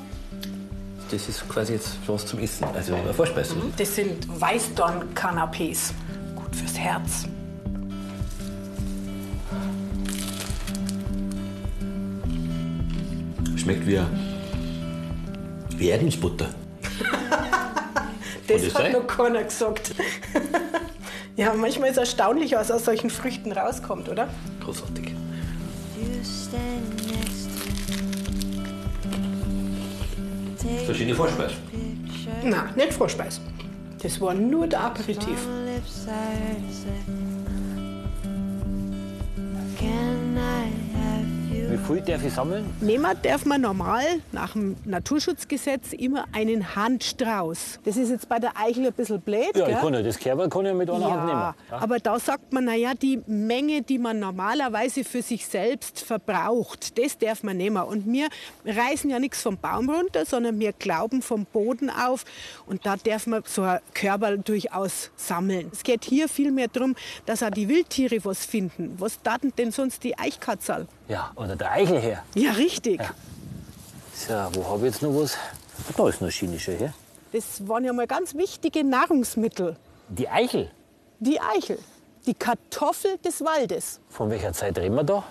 das 1.12 1.28
ist 1.28 1.50
quasi 1.50 1.74
jetzt 1.74 1.98
was 2.08 2.26
zum 2.26 2.40
Essen. 2.40 2.64
Also 2.74 2.96
eine 2.96 3.14
Vorspeise. 3.14 3.56
Das 3.76 3.96
sind 3.96 4.26
Weißdorn-Canapés. 4.40 5.92
Gut 6.36 6.56
fürs 6.56 6.78
Herz. 6.78 7.26
Schmeckt 13.58 13.86
wie, 13.86 14.00
wie 15.78 15.90
Erdnussbutter. 15.90 16.48
Das 18.46 18.62
das 18.62 18.74
hat 18.76 18.82
sein? 18.82 18.92
noch 18.92 19.08
keiner 19.08 19.42
gesagt. 19.42 19.96
Ja, 21.36 21.54
manchmal 21.54 21.90
ist 21.90 21.98
es 21.98 22.00
erstaunlich, 22.00 22.54
was 22.54 22.72
aus 22.72 22.86
solchen 22.86 23.10
Früchten 23.10 23.52
rauskommt, 23.52 24.10
oder? 24.10 24.28
Großartig. 24.62 25.14
Verschiedene 30.86 31.16
Vorspeise. 31.16 31.56
Picture 31.72 32.36
Na, 32.44 32.70
nicht 32.76 32.94
Vorspeis. 32.94 33.40
Das 34.02 34.20
war 34.20 34.34
nur 34.34 34.68
der 34.68 34.82
Aperitif. 34.82 35.48
Can 39.80 40.38
I? 40.38 40.83
Wie 41.74 41.80
viel 41.80 42.02
darf 42.02 42.24
ich 42.24 42.32
sammeln? 42.32 42.72
Nehmen 42.82 43.18
darf 43.24 43.46
man 43.46 43.60
normal 43.62 44.04
nach 44.32 44.54
dem 44.54 44.76
Naturschutzgesetz 44.86 45.92
immer 45.94 46.26
einen 46.32 46.76
Handstrauß. 46.76 47.80
Das 47.84 47.98
ist 47.98 48.12
jetzt 48.12 48.30
bei 48.30 48.38
der 48.38 48.56
Eichel 48.56 48.86
ein 48.86 48.94
bisschen 48.94 49.20
blöd, 49.20 49.56
Ja, 49.56 49.66
gell? 49.66 49.74
ich 49.74 49.82
kann 49.82 49.92
ja 49.96 50.04
das 50.04 50.20
Kerber 50.20 50.48
kann 50.50 50.68
ich 50.68 50.74
mit 50.76 50.88
einer 50.88 51.10
Hand 51.10 51.26
nehmen. 51.26 51.40
Ja, 51.40 51.56
aber 51.72 51.98
da 51.98 52.20
sagt 52.20 52.54
man, 52.54 52.66
naja, 52.66 52.94
die 52.94 53.24
Menge, 53.26 53.82
die 53.82 53.98
man 53.98 54.20
normalerweise 54.20 55.04
für 55.04 55.24
sich 55.24 55.48
selbst 55.48 56.02
verbraucht, 56.02 56.96
das 57.00 57.18
darf 57.18 57.42
man 57.42 57.58
nehmen. 57.58 57.82
Und 57.82 58.06
wir 58.06 58.28
reißen 58.68 59.10
ja 59.10 59.18
nichts 59.18 59.42
vom 59.42 59.58
Baum 59.58 59.90
runter, 59.90 60.28
sondern 60.28 60.60
wir 60.60 60.74
glauben 60.74 61.24
vom 61.24 61.46
Boden 61.46 61.90
auf. 61.90 62.24
Und 62.68 62.86
da 62.86 62.98
darf 62.98 63.26
man 63.26 63.42
so 63.48 63.64
ein 63.64 63.80
Körper 63.96 64.38
durchaus 64.38 65.10
sammeln. 65.16 65.70
Es 65.74 65.82
geht 65.82 66.06
hier 66.06 66.30
vielmehr 66.30 66.68
darum, 66.68 66.94
dass 67.26 67.42
auch 67.42 67.50
die 67.50 67.68
Wildtiere 67.68 68.24
was 68.26 68.46
finden. 68.46 68.94
Was 69.00 69.20
taten 69.24 69.52
denn 69.58 69.72
sonst 69.72 70.04
die 70.04 70.16
Eichkatzerl? 70.20 70.86
Ja, 71.08 71.32
oder 71.36 71.56
der 71.56 71.72
Eichel 71.72 72.00
her. 72.00 72.24
Ja, 72.36 72.52
richtig. 72.52 73.02
So, 74.14 74.34
wo 74.54 74.70
habe 74.70 74.88
ich 74.88 74.94
jetzt 74.94 75.02
noch 75.02 75.14
was? 75.14 75.38
Da 75.98 76.08
ist 76.08 76.22
noch 76.22 76.30
Schinische 76.32 76.72
her. 76.74 76.94
Das 77.32 77.68
waren 77.68 77.84
ja 77.84 77.94
mal 77.94 78.08
ganz 78.08 78.36
wichtige 78.36 78.84
Nahrungsmittel. 78.84 79.76
Die 80.10 80.30
Eichel. 80.30 80.70
Die 81.20 81.40
Eichel, 81.40 81.80
die 82.26 82.34
Kartoffel 82.34 83.18
des 83.18 83.42
Waldes. 83.42 84.00
Von 84.10 84.30
welcher 84.30 84.54
Zeit 84.54 84.78
reden 84.78 84.96
wir 84.96 85.04
da? 85.04 85.24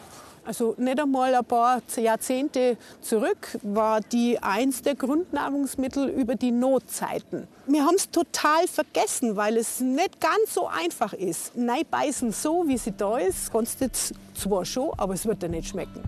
Also 0.45 0.75
nicht 0.77 1.01
einmal 1.01 1.35
ein 1.35 1.45
paar 1.45 1.83
Jahrzehnte 1.97 2.77
zurück 3.01 3.59
war 3.63 4.01
die 4.01 4.39
eins 4.41 4.83
der 4.83 4.97
Grundnahrungsmittel 4.97 6.09
über 6.09 6.35
die 6.35 6.51
Notzeiten. 6.51 7.47
Wir 7.67 7.85
haben 7.85 7.95
es 7.95 8.11
total 8.11 8.67
vergessen, 8.67 9.37
weil 9.37 9.57
es 9.57 9.81
nicht 9.81 10.21
ganz 10.21 10.55
so 10.55 10.67
einfach 10.67 11.13
ist. 11.13 11.53
Nein, 11.55 11.85
beißen 11.89 12.33
so, 12.33 12.65
wie 12.67 12.77
sie 12.77 12.93
da 12.97 13.19
ist, 13.19 13.53
kannst 13.53 13.81
du 13.81 13.85
jetzt 13.85 14.15
zwar 14.35 14.65
schon, 14.65 14.91
aber 14.97 15.15
es 15.15 15.25
wird 15.27 15.43
dir 15.43 15.49
nicht 15.49 15.69
schmecken. 15.69 16.03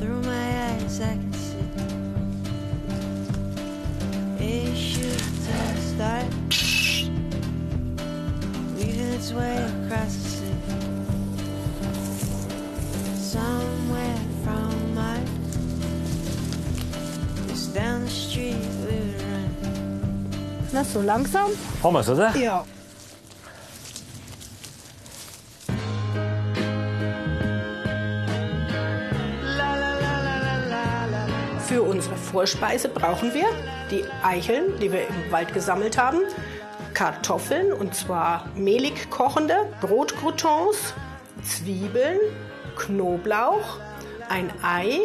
Through 0.00 0.28
Somewhere 13.28 14.16
from 14.42 14.94
Mars, 14.94 15.20
just 17.46 17.74
down 17.74 18.06
the 18.06 18.10
street 18.10 18.56
we 18.86 18.96
would 18.96 19.22
run. 19.22 20.70
Na, 20.72 20.82
so 20.82 21.02
langsam? 21.02 21.50
Haben 21.82 21.92
wir 21.92 22.00
es, 22.00 22.08
oder? 22.08 22.34
Ja. 22.34 22.64
Für 31.66 31.82
unsere 31.82 32.16
Vorspeise 32.16 32.88
brauchen 32.88 33.34
wir 33.34 33.48
die 33.90 34.04
Eicheln, 34.22 34.78
die 34.80 34.90
wir 34.90 35.06
im 35.06 35.30
Wald 35.30 35.52
gesammelt 35.52 35.98
haben, 35.98 36.20
Kartoffeln 36.94 37.74
und 37.74 37.94
zwar 37.94 38.48
mehlig 38.54 39.10
kochende, 39.10 39.66
Brotcroutons, 39.82 40.94
Zwiebeln, 41.42 42.20
Knoblauch, 42.78 43.78
ein 44.28 44.50
Ei, 44.62 45.00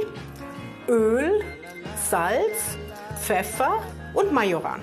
Öl, 0.87 1.43
Salz, 2.09 2.77
Pfeffer 3.21 3.81
und 4.13 4.31
Majoran. 4.31 4.81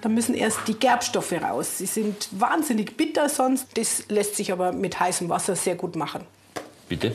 Da 0.00 0.08
müssen 0.08 0.34
erst 0.34 0.60
die 0.66 0.74
Gerbstoffe 0.74 1.32
raus. 1.32 1.78
Sie 1.78 1.86
sind 1.86 2.28
wahnsinnig 2.32 2.96
bitter 2.96 3.28
sonst. 3.28 3.66
Das 3.74 4.04
lässt 4.08 4.36
sich 4.36 4.52
aber 4.52 4.72
mit 4.72 4.98
heißem 4.98 5.28
Wasser 5.28 5.56
sehr 5.56 5.74
gut 5.74 5.96
machen. 5.96 6.24
Bitte. 6.88 7.12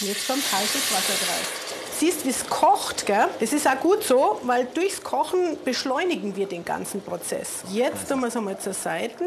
Jetzt 0.00 0.26
kommt 0.26 0.42
heißes 0.52 0.92
Wasser 0.92 1.12
drauf. 1.24 1.64
Siehst, 1.96 2.26
wie 2.26 2.30
es 2.30 2.48
kocht, 2.48 3.06
gell? 3.06 3.28
Das 3.38 3.52
ist 3.52 3.68
auch 3.68 3.78
gut 3.78 4.02
so, 4.02 4.40
weil 4.42 4.66
durchs 4.74 5.02
Kochen 5.02 5.56
beschleunigen 5.64 6.34
wir 6.34 6.46
den 6.46 6.64
ganzen 6.64 7.00
Prozess. 7.00 7.62
Jetzt 7.70 8.08
tun 8.08 8.20
wir 8.20 8.26
es 8.26 8.36
einmal 8.36 8.58
zur 8.58 8.74
Seite. 8.74 9.24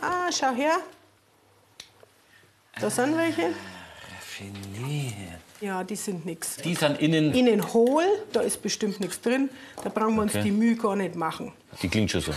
Ah, 0.00 0.30
schau 0.32 0.52
her. 0.52 0.78
Da 2.80 2.90
sind 2.90 3.16
welche. 3.16 3.50
Raffiniert. 4.16 5.40
Ja, 5.60 5.82
die 5.82 5.96
sind 5.96 6.24
nichts. 6.24 6.56
Die 6.56 6.74
sind 6.74 7.00
innen. 7.00 7.34
Innen 7.34 7.72
hohl, 7.72 8.04
da 8.32 8.40
ist 8.40 8.62
bestimmt 8.62 9.00
nichts 9.00 9.20
drin. 9.20 9.50
Da 9.82 9.88
brauchen 9.90 10.14
wir 10.14 10.22
uns 10.22 10.32
Okay. 10.34 10.44
die 10.44 10.50
Mühe 10.52 10.76
gar 10.76 10.94
nicht 10.94 11.16
machen. 11.16 11.52
Die 11.82 11.88
klingt 11.88 12.10
schon 12.10 12.20
so. 12.20 12.32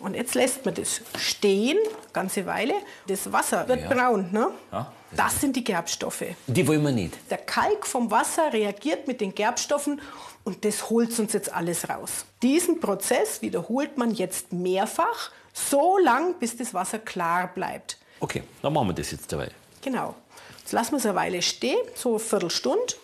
Und 0.00 0.14
jetzt 0.14 0.34
lässt 0.34 0.64
man 0.64 0.74
das 0.74 1.00
stehen, 1.18 1.78
ganze 2.12 2.44
Weile. 2.46 2.74
Das 3.06 3.30
Wasser 3.32 3.66
wird 3.68 3.82
Ja. 3.82 3.88
braun, 3.88 4.28
ne? 4.32 4.48
Ja, 4.72 4.92
Das 5.12 5.40
sind 5.40 5.54
die 5.56 5.62
Gerbstoffe. 5.64 6.24
Die 6.48 6.66
wollen 6.66 6.82
wir 6.82 6.90
nicht. 6.92 7.14
Der 7.30 7.38
Kalk 7.38 7.86
vom 7.86 8.10
Wasser 8.10 8.52
reagiert 8.52 9.06
mit 9.06 9.20
den 9.20 9.34
Gerbstoffen 9.34 10.00
und 10.44 10.64
das 10.64 10.90
holt 10.90 11.16
uns 11.18 11.32
jetzt 11.32 11.52
alles 11.52 11.88
raus. 11.88 12.26
Diesen 12.42 12.80
Prozess 12.80 13.40
wiederholt 13.40 13.96
man 13.96 14.10
jetzt 14.12 14.52
mehrfach, 14.52 15.30
so 15.52 15.96
lang, 15.98 16.34
bis 16.40 16.56
das 16.56 16.74
Wasser 16.74 16.98
klar 16.98 17.48
bleibt. 17.54 17.98
Okay, 18.20 18.42
dann 18.62 18.72
machen 18.72 18.88
wir 18.88 18.94
das 18.94 19.10
jetzt 19.10 19.32
dabei. 19.32 19.50
Genau. 19.82 20.14
Jetzt 20.60 20.72
lassen 20.72 20.92
wir 20.92 20.98
es 20.98 21.06
eine 21.06 21.14
Weile 21.14 21.42
stehen, 21.42 21.78
so 21.94 22.10
eine 22.10 22.18
Viertelstunde. 22.18 22.94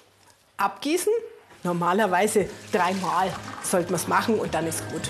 Abgießen. 0.56 1.12
Normalerweise 1.64 2.48
dreimal 2.72 3.32
sollte 3.62 3.92
man 3.92 4.00
es 4.00 4.08
machen 4.08 4.38
und 4.38 4.52
dann 4.52 4.66
ist 4.66 4.82
gut. 4.90 5.02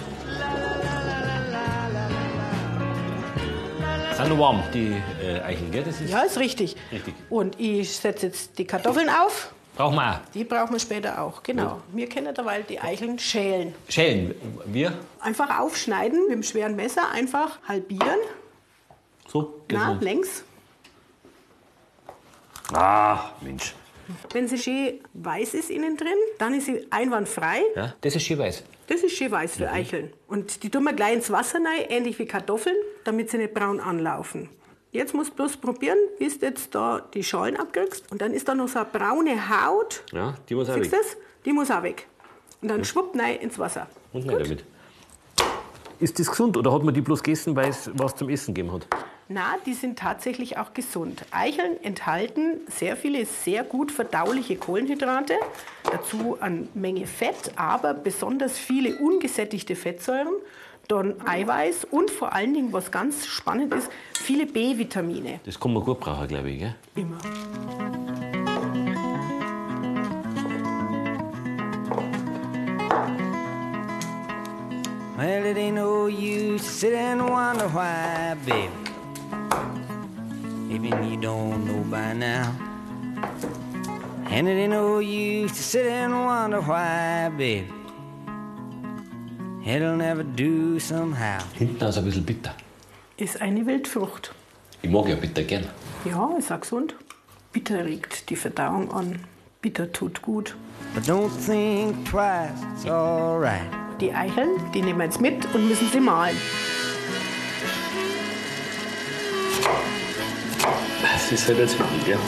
Sind 4.16 4.38
warm, 4.38 4.62
die 4.74 4.94
äh, 5.22 5.40
Eicheln, 5.40 5.70
gell? 5.70 5.82
Das 5.82 6.00
ist 6.00 6.10
Ja, 6.10 6.20
ist 6.20 6.38
richtig. 6.38 6.76
Richtig. 6.92 7.14
Und 7.30 7.58
ich 7.58 7.96
setze 7.96 8.26
jetzt 8.26 8.58
die 8.58 8.66
Kartoffeln 8.66 9.08
auf. 9.08 9.50
Brauchen 9.74 9.96
wir 9.96 10.12
auch. 10.12 10.18
Die 10.34 10.44
brauchen 10.44 10.72
wir 10.72 10.78
später 10.78 11.22
auch. 11.22 11.42
Genau. 11.42 11.80
Wir 11.92 12.08
können 12.08 12.34
derweil 12.34 12.62
die 12.64 12.78
Eicheln 12.78 13.18
schälen. 13.18 13.74
Schälen. 13.88 14.34
Wir? 14.66 14.92
Einfach 15.20 15.58
aufschneiden 15.58 16.24
mit 16.24 16.32
dem 16.34 16.42
schweren 16.42 16.76
Messer, 16.76 17.10
einfach 17.10 17.58
halbieren. 17.66 18.18
So? 19.32 19.62
Na, 19.70 19.94
noch? 19.94 20.02
längs. 20.02 20.44
Ah, 22.74 23.30
Mensch. 23.40 23.74
Wenn 24.32 24.46
sie 24.46 24.58
schön 24.58 25.00
weiß 25.14 25.54
ist 25.54 25.70
innen 25.70 25.96
drin, 25.96 26.18
dann 26.38 26.52
ist 26.52 26.66
sie 26.66 26.86
einwandfrei. 26.90 27.62
Ja, 27.74 27.94
das 28.02 28.14
ist 28.14 28.24
schön 28.24 28.38
weiß. 28.38 28.62
Das 28.88 29.02
ist 29.02 29.16
schön 29.16 29.30
weiß 29.30 29.56
für 29.56 29.70
Eicheln. 29.70 30.12
Und 30.26 30.62
die 30.62 30.68
tun 30.68 30.84
wir 30.84 30.92
gleich 30.92 31.14
ins 31.14 31.30
Wasser 31.30 31.60
rein, 31.60 31.86
ähnlich 31.88 32.18
wie 32.18 32.26
Kartoffeln, 32.26 32.76
damit 33.04 33.30
sie 33.30 33.38
nicht 33.38 33.54
braun 33.54 33.80
anlaufen. 33.80 34.50
Jetzt 34.90 35.14
musst 35.14 35.30
du 35.30 35.36
bloß 35.36 35.56
probieren, 35.56 35.96
bis 36.18 36.38
du 36.38 36.46
jetzt 36.46 36.74
da 36.74 37.00
die 37.14 37.24
Schalen 37.24 37.56
abkriegst. 37.56 38.12
Und 38.12 38.20
dann 38.20 38.34
ist 38.34 38.48
da 38.48 38.54
noch 38.54 38.68
so 38.68 38.80
eine 38.80 38.88
braune 38.92 39.48
Haut. 39.48 40.04
Ja, 40.12 40.34
die 40.46 40.54
muss 40.54 40.68
auch 40.68 40.74
Siehst 40.74 40.92
weg. 40.92 41.00
das? 41.00 41.16
Die 41.46 41.54
muss 41.54 41.70
auch 41.70 41.82
weg. 41.82 42.06
Und 42.60 42.68
dann 42.68 42.84
schwupp 42.84 43.16
rein 43.18 43.36
ins 43.36 43.58
Wasser. 43.58 43.86
Und 44.12 44.26
nicht 44.26 44.38
damit. 44.38 44.64
Ist 46.00 46.18
das 46.18 46.26
gesund 46.28 46.56
oder 46.58 46.70
hat 46.72 46.82
man 46.82 46.92
die 46.92 47.00
bloß 47.00 47.22
gegessen, 47.22 47.56
weil 47.56 47.70
es 47.70 47.90
was 47.94 48.14
zum 48.14 48.28
Essen 48.28 48.52
gegeben 48.52 48.74
hat? 48.74 48.86
Na, 49.32 49.56
die 49.64 49.72
sind 49.72 49.98
tatsächlich 49.98 50.58
auch 50.58 50.74
gesund. 50.74 51.24
Eicheln 51.30 51.82
enthalten 51.82 52.60
sehr 52.68 52.98
viele 52.98 53.24
sehr 53.24 53.64
gut 53.64 53.90
verdauliche 53.90 54.56
Kohlenhydrate, 54.56 55.34
dazu 55.90 56.36
eine 56.38 56.68
Menge 56.74 57.06
Fett, 57.06 57.52
aber 57.56 57.94
besonders 57.94 58.58
viele 58.58 58.98
ungesättigte 58.98 59.74
Fettsäuren, 59.74 60.34
dann 60.86 61.14
Eiweiß 61.26 61.86
und 61.90 62.10
vor 62.10 62.34
allen 62.34 62.52
Dingen, 62.52 62.74
was 62.74 62.90
ganz 62.90 63.26
spannend 63.26 63.72
ist, 63.72 63.90
viele 64.18 64.44
B-Vitamine. 64.44 65.40
Das 65.46 65.58
kann 65.58 65.72
man 65.72 65.82
gut 65.82 66.00
brauchen, 66.00 66.28
glaube 66.28 66.50
ich. 66.50 66.58
Gell? 66.58 66.74
Immer. 66.96 67.16
Well, 75.16 75.46
it 75.46 75.56
ain't 75.56 75.76
no 75.76 76.06
use 76.08 76.62
to 76.62 76.68
sit 76.68 76.94
and 76.94 77.22
wonder 77.22 77.68
why, 77.72 78.34
baby. 78.44 78.81
Even 80.72 81.04
you 81.04 81.18
don't 81.18 81.66
know 81.66 81.84
by 81.90 82.14
now. 82.14 82.50
And 84.30 84.48
it 84.48 84.52
ain't 84.52 84.70
no 84.70 85.00
use 85.00 85.52
to 85.52 85.62
sit 85.62 85.86
and 85.86 86.14
wonder 86.14 86.62
why, 86.62 87.28
baby. 87.28 87.68
It'll 89.66 89.96
never 89.96 90.22
do 90.22 90.80
somehow. 90.80 91.40
Hinten 91.52 91.84
ist 91.84 91.98
ein 91.98 92.04
bisschen 92.04 92.24
bitter. 92.24 92.54
Ist 93.18 93.42
eine 93.42 93.66
Wildfrucht. 93.66 94.32
Ich 94.80 94.88
mag 94.88 95.08
ja 95.08 95.16
bitter 95.16 95.42
gern. 95.42 95.66
Ja, 96.06 96.30
ist 96.38 96.50
auch 96.50 96.60
gesund. 96.60 96.94
Bitter 97.52 97.84
regt 97.84 98.30
die 98.30 98.36
Verdauung 98.36 98.90
an. 98.92 99.18
Bitter 99.60 99.92
tut 99.92 100.22
gut. 100.22 100.56
But 100.94 101.04
don't 101.04 101.30
think 101.46 102.02
twice, 102.08 102.50
it's 102.74 102.86
alright. 102.86 103.60
Die 104.00 104.10
Eicheln, 104.10 104.58
die 104.72 104.80
nehmen 104.80 105.00
wir 105.00 105.04
jetzt 105.04 105.20
mit 105.20 105.44
und 105.54 105.68
müssen 105.68 105.88
sie 105.92 106.00
mahlen. 106.00 106.36
Ist 111.32 111.48
halt 111.48 111.58
jetzt 111.58 111.74
viel, 111.74 111.84
gell? 112.04 112.18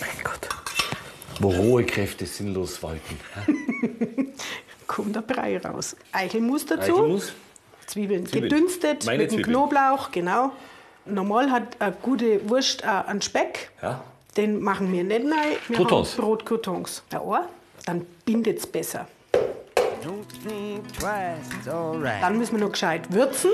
Mein 0.00 0.08
Gott. 0.24 0.48
Wo 1.38 1.50
rohe 1.50 1.84
Kräfte 1.84 2.26
sinnlos 2.26 2.82
walten. 2.82 3.20
Kommt 4.86 5.14
der 5.14 5.22
Brei 5.22 5.58
raus. 5.58 5.94
Eichelmus 6.12 6.66
dazu. 6.66 6.96
Eichelmus. 6.96 7.32
Zwiebeln. 7.86 8.26
Zwiebeln. 8.26 8.50
gedünstet 8.50 9.06
Meine 9.06 9.22
mit 9.22 9.32
dem. 9.32 9.42
Knoblauch, 9.42 10.10
genau. 10.10 10.52
Normal 11.06 11.50
hat 11.50 11.80
eine 11.80 11.94
gute 12.02 12.48
Wurst 12.48 12.84
auch 12.84 13.06
einen 13.06 13.22
Speck. 13.22 13.70
Ja. 13.82 14.02
Den 14.36 14.60
machen 14.60 14.92
wir 14.92 15.04
nicht 15.04 15.22
rein. 15.22 15.56
Wir 15.68 15.76
Croutons. 15.76 16.12
haben 16.12 16.24
Brotcroutons. 16.24 17.02
Ja, 17.12 17.20
oh, 17.20 17.38
dann 17.86 18.06
bindet 18.24 18.58
es 18.58 18.66
besser. 18.66 19.06
Dann 22.20 22.38
müssen 22.38 22.56
wir 22.56 22.64
noch 22.64 22.72
gescheit 22.72 23.12
würzen. 23.12 23.50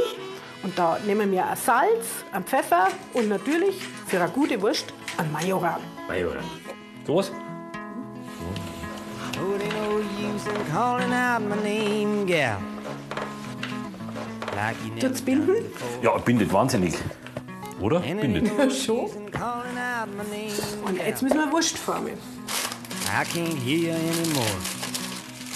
Und 0.62 0.78
da 0.78 0.98
nehmen 1.06 1.30
wir 1.30 1.46
ein 1.46 1.56
Salz, 1.56 2.24
ein 2.32 2.44
Pfeffer 2.44 2.88
und 3.12 3.28
natürlich 3.28 3.76
für 4.06 4.20
eine 4.20 4.30
gute 4.30 4.60
Wurst 4.60 4.92
ein 5.16 5.30
Majoran. 5.32 5.80
Majoran. 6.08 6.44
Oh, 7.08 7.22
never 11.08 11.56
Tut's 15.00 15.20
binden? 15.20 15.56
Ja, 16.02 16.16
bindet 16.18 16.52
wahnsinnig. 16.52 16.94
Oder? 17.80 18.00
Bindet. 18.00 18.50
Ja, 18.58 18.70
schon. 18.70 19.10
Und 20.84 20.96
jetzt 21.06 21.22
müssen 21.22 21.38
wir 21.38 21.52
Wurst 21.52 21.76
formen. 21.76 22.14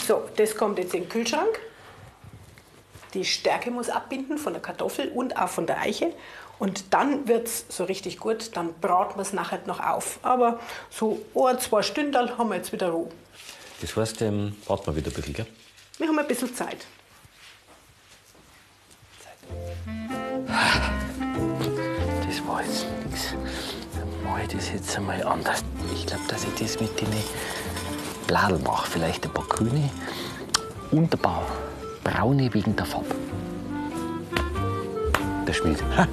So, 0.07 0.23
das 0.37 0.55
kommt 0.55 0.79
jetzt 0.79 0.95
in 0.95 1.03
den 1.03 1.09
Kühlschrank. 1.09 1.61
Die 3.15 3.25
Stärke 3.25 3.71
muss 3.71 3.89
abbinden 3.89 4.39
von 4.39 4.53
der 4.53 4.63
Kartoffel 4.63 5.09
und 5.09 5.37
auch 5.37 5.49
von 5.49 5.67
der 5.67 5.81
Eiche. 5.81 6.13
Und 6.59 6.93
dann 6.93 7.27
wird 7.27 7.47
es 7.49 7.65
so 7.69 7.85
richtig 7.85 8.19
gut. 8.19 8.57
Dann 8.57 8.75
braten 8.75 9.17
wir 9.17 9.23
es 9.23 9.33
nachher 9.33 9.61
noch 9.67 9.81
auf. 9.81 10.19
Aber 10.23 10.61
so 10.91 11.21
ein, 11.35 11.59
zwei 11.59 11.83
Stunden 11.83 12.39
haben 12.39 12.51
wir 12.51 12.57
jetzt 12.57 12.73
wieder 12.73 12.91
Ruhe. 12.91 13.09
Das 13.81 13.97
heißt, 13.97 14.21
ähm, 14.23 14.57
warten 14.67 14.87
wir 14.87 14.97
wieder 14.97 15.11
ein 15.11 15.15
bisschen, 15.15 15.33
gell? 15.33 15.47
Wir 15.97 16.07
haben 16.09 16.19
ein 16.19 16.27
bisschen 16.29 16.55
Zeit. 16.55 16.87
Das 22.27 22.47
war 22.47 22.63
jetzt 22.63 22.87
nichts. 23.07 23.35
Dann 23.99 24.23
mache 24.25 24.43
ich 24.43 24.49
das 24.49 24.71
jetzt 24.71 24.97
einmal 24.97 25.23
anders. 25.27 25.65
Ich 25.95 26.07
glaube, 26.07 26.25
dass 26.29 26.45
ich 26.45 26.55
das 26.55 26.79
mit 26.79 27.01
den 27.01 27.09
Bladel 28.27 28.59
mache. 28.59 28.91
Vielleicht 28.91 29.25
ein 29.25 29.33
paar 29.33 29.47
grüne 29.47 29.91
und 30.91 31.13
ein 31.13 31.19
paar 31.19 31.47
braune 32.11 32.53
wegen 32.53 32.75
der 32.77 32.87
Farbe. 32.87 33.15
Der 35.47 35.53
Schmied. 35.53 35.83
Ha. 35.97 36.07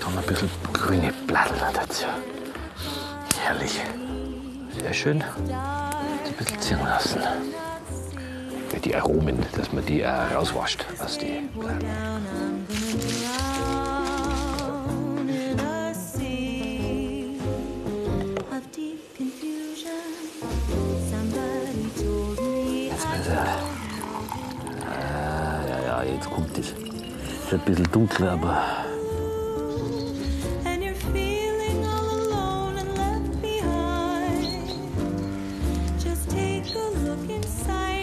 Dann 0.00 0.18
ein 0.18 0.24
bisschen 0.26 0.50
grüne 0.72 1.12
noch 1.28 1.72
dazu. 1.72 2.06
Herrlich. 3.42 3.80
Sehr 4.78 4.94
schön. 4.94 5.22
Ein 5.22 6.32
bisschen 6.38 6.60
ziehen 6.60 6.80
lassen. 6.84 7.20
Die 8.84 8.94
Aromen, 8.94 9.44
dass 9.56 9.72
man 9.72 9.84
die 9.84 10.06
auch 10.06 10.30
rauswascht 10.34 10.84
aus 11.02 11.18
die 11.18 11.48
Bladel. 11.58 11.88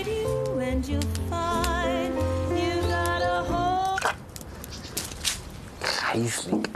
You 0.08 0.60
and 0.60 0.88
you'll 0.88 1.02
find 1.30 2.14
you 2.52 2.82
got 2.82 3.22
a 3.22 3.44
whole 3.50 3.98
kreislig. 5.82 6.70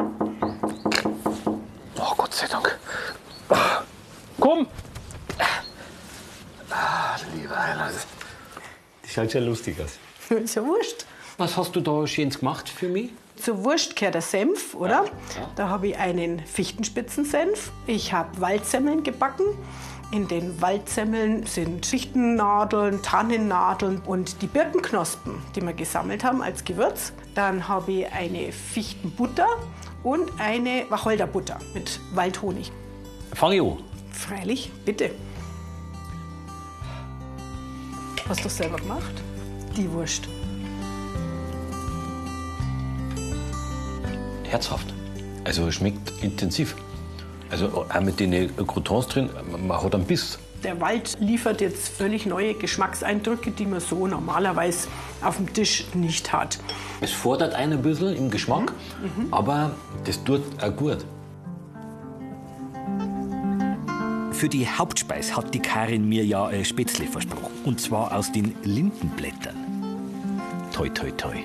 Oh, 1.97 2.13
Gott 2.17 2.33
sei 2.33 2.47
Dank. 2.47 2.79
Komm! 4.39 4.67
Ah, 6.69 7.17
lieber 7.35 7.57
Heiland. 7.57 7.95
Das 9.01 9.11
schaut 9.11 9.31
schon 9.31 9.45
lustig 9.45 9.79
aus. 9.81 9.99
Ist 10.29 10.55
ja 10.55 10.65
Wurst. 10.65 11.08
Was 11.39 11.55
hast 11.55 11.73
du 11.73 11.79
da 11.79 12.05
Schönes 12.05 12.39
gemacht 12.39 12.67
für 12.67 12.89
mich? 12.89 13.11
Zur 13.37 13.63
Wurst 13.63 13.95
gehört 13.95 14.15
der 14.15 14.21
Senf, 14.21 14.75
oder? 14.75 15.05
Da 15.55 15.69
habe 15.69 15.87
ich 15.87 15.97
einen 15.97 16.39
Fichtenspitzensenf. 16.39 17.71
Ich 17.87 18.11
habe 18.11 18.41
Waldsemmeln 18.41 19.03
gebacken. 19.03 19.45
In 20.11 20.27
den 20.27 20.61
Waldsemmeln 20.61 21.45
sind 21.45 21.85
Fichtennadeln, 21.85 23.01
Tannennadeln 23.01 24.01
und 24.05 24.41
die 24.41 24.47
Birkenknospen, 24.47 25.35
die 25.55 25.61
wir 25.61 25.71
gesammelt 25.71 26.25
haben 26.25 26.41
als 26.41 26.65
Gewürz. 26.65 27.13
Dann 27.35 27.69
habe 27.69 27.89
ich 27.93 28.11
eine 28.11 28.51
Fichtenbutter 28.51 29.47
und 30.03 30.29
eine 30.41 30.87
Wacholderbutter 30.89 31.57
mit 31.73 32.01
Waldhonig. 32.15 32.69
Fang 33.33 33.53
ich 33.53 33.61
an. 33.61 33.77
Freilich, 34.11 34.73
bitte. 34.83 35.11
Hast 38.27 38.43
du 38.43 38.49
selber 38.49 38.75
gemacht? 38.75 39.13
Die 39.77 39.89
Wurst. 39.93 40.27
Herzhaft. 44.49 44.93
Also 45.43 45.67
es 45.67 45.75
schmeckt 45.75 46.11
intensiv. 46.21 46.75
Also 47.49 47.85
auch 47.89 48.01
mit 48.01 48.19
den 48.19 48.55
Croutons 48.67 49.07
drin, 49.07 49.29
man 49.65 49.81
hat 49.81 49.95
einen 49.95 50.05
Biss. 50.05 50.37
Der 50.63 50.81
Wald 50.81 51.17
liefert 51.21 51.61
jetzt 51.61 51.87
völlig 51.87 52.25
neue 52.25 52.53
Geschmackseindrücke, 52.53 53.51
die 53.51 53.65
man 53.65 53.79
so 53.79 54.05
normalerweise 54.07 54.89
auf 55.21 55.37
dem 55.37 55.51
Tisch 55.53 55.85
nicht 55.93 56.33
hat. 56.33 56.59
Es 56.99 57.11
fordert 57.11 57.53
einen 57.53 57.73
ein 57.73 57.81
bisschen 57.81 58.15
im 58.15 58.29
Geschmack, 58.29 58.73
aber 59.31 59.71
das 60.03 60.21
tut 60.23 60.41
auch 60.61 60.75
gut. 60.75 61.05
Für 64.31 64.47
die 64.49 64.67
Hauptspeis 64.67 65.35
hat 65.35 65.53
die 65.53 65.59
Karin 65.59 66.07
mir 66.07 66.25
ja 66.25 66.45
ein 66.45 66.63
Spätzle 66.63 67.07
versprochen. 67.07 67.51
Und 67.65 67.81
zwar 67.81 68.15
aus 68.15 68.31
den 68.31 68.55
Lindenblättern. 68.63 69.55
Toi, 70.73 70.87
toi, 70.89 71.11
toi. 71.11 71.35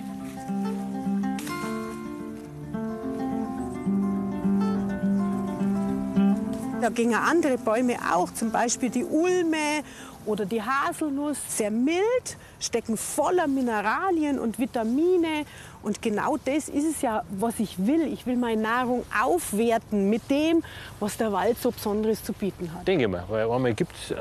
Da 6.85 6.91
gingen 6.91 7.15
andere 7.15 7.57
Bäume 7.57 7.97
auch, 8.13 8.31
zum 8.35 8.51
Beispiel 8.51 8.91
die 8.91 9.07
Ulme 9.07 9.83
oder 10.27 10.45
die 10.45 10.61
Haselnuss, 10.61 11.39
sehr 11.49 11.71
mild, 11.71 12.37
stecken 12.61 12.99
voller 12.99 13.47
Mineralien 13.47 14.39
und 14.39 14.59
Vitamine. 14.59 15.47
Und 15.85 16.01
genau 16.01 16.39
das 16.43 16.71
ist 16.71 16.91
es 16.91 17.03
ja, 17.03 17.23
was 17.31 17.61
ich 17.61 17.87
will. 17.87 18.11
Ich 18.11 18.27
will 18.27 18.37
meine 18.37 18.63
Nahrung 18.63 19.05
aufwerten 19.23 20.09
mit 20.09 20.31
dem, 20.31 20.65
was 20.99 21.19
der 21.19 21.31
Wald 21.31 21.59
so 21.59 21.71
Besonderes 21.71 22.25
zu 22.25 22.33
bieten 22.33 22.73
hat. 22.75 22.89
Denke 22.89 23.07
mal, 23.07 23.25
weil 23.29 23.51
einmal 23.51 23.75
gibt 23.75 23.93
es 23.93 24.15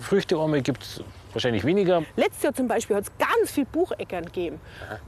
Früchte, 0.00 0.40
einmal 0.40 0.62
gibt 0.62 0.82
es 0.82 1.02
wahrscheinlich 1.32 1.64
weniger. 1.64 2.02
Letztes 2.16 2.42
Jahr 2.42 2.54
zum 2.54 2.68
Beispiel 2.68 2.96
hat 2.96 3.04
es 3.04 3.12
ganz 3.18 3.50
viel 3.52 3.64
Bucheckern 3.64 4.24
gegeben. 4.24 4.60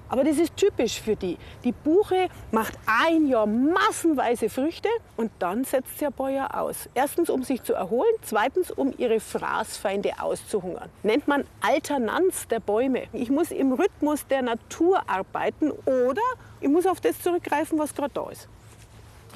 Aber 0.08 0.24
das 0.24 0.38
ist 0.38 0.56
typisch 0.56 1.00
für 1.00 1.16
die. 1.16 1.36
Die 1.64 1.72
Buche 1.72 2.28
macht 2.50 2.74
ein 2.86 3.26
Jahr 3.26 3.46
massenweise 3.46 4.48
Früchte 4.48 4.88
und 5.16 5.30
dann 5.38 5.64
setzt 5.64 5.98
sie 5.98 6.06
ein 6.06 6.12
paar 6.12 6.30
Jahre 6.30 6.60
aus. 6.60 6.88
Erstens, 6.94 7.30
um 7.30 7.42
sich 7.42 7.62
zu 7.62 7.74
erholen, 7.74 8.12
zweitens, 8.22 8.70
um 8.70 8.94
ihre 8.98 9.20
Fraßfeinde 9.20 10.12
auszuhungern. 10.20 10.88
Nennt 11.02 11.26
man 11.26 11.44
Alternanz 11.60 12.46
der 12.48 12.60
Bäume. 12.60 13.04
Ich 13.12 13.30
muss 13.30 13.50
im 13.50 13.72
Rhythmus 13.72 14.26
der 14.26 14.42
Natur 14.42 15.02
arbeiten 15.08 15.72
oder 16.08 16.22
ich 16.60 16.68
muss 16.68 16.86
auf 16.86 17.00
das 17.00 17.20
zurückgreifen, 17.20 17.78
was 17.78 17.94
gerade 17.94 18.12
da 18.14 18.28
ist. 18.30 18.48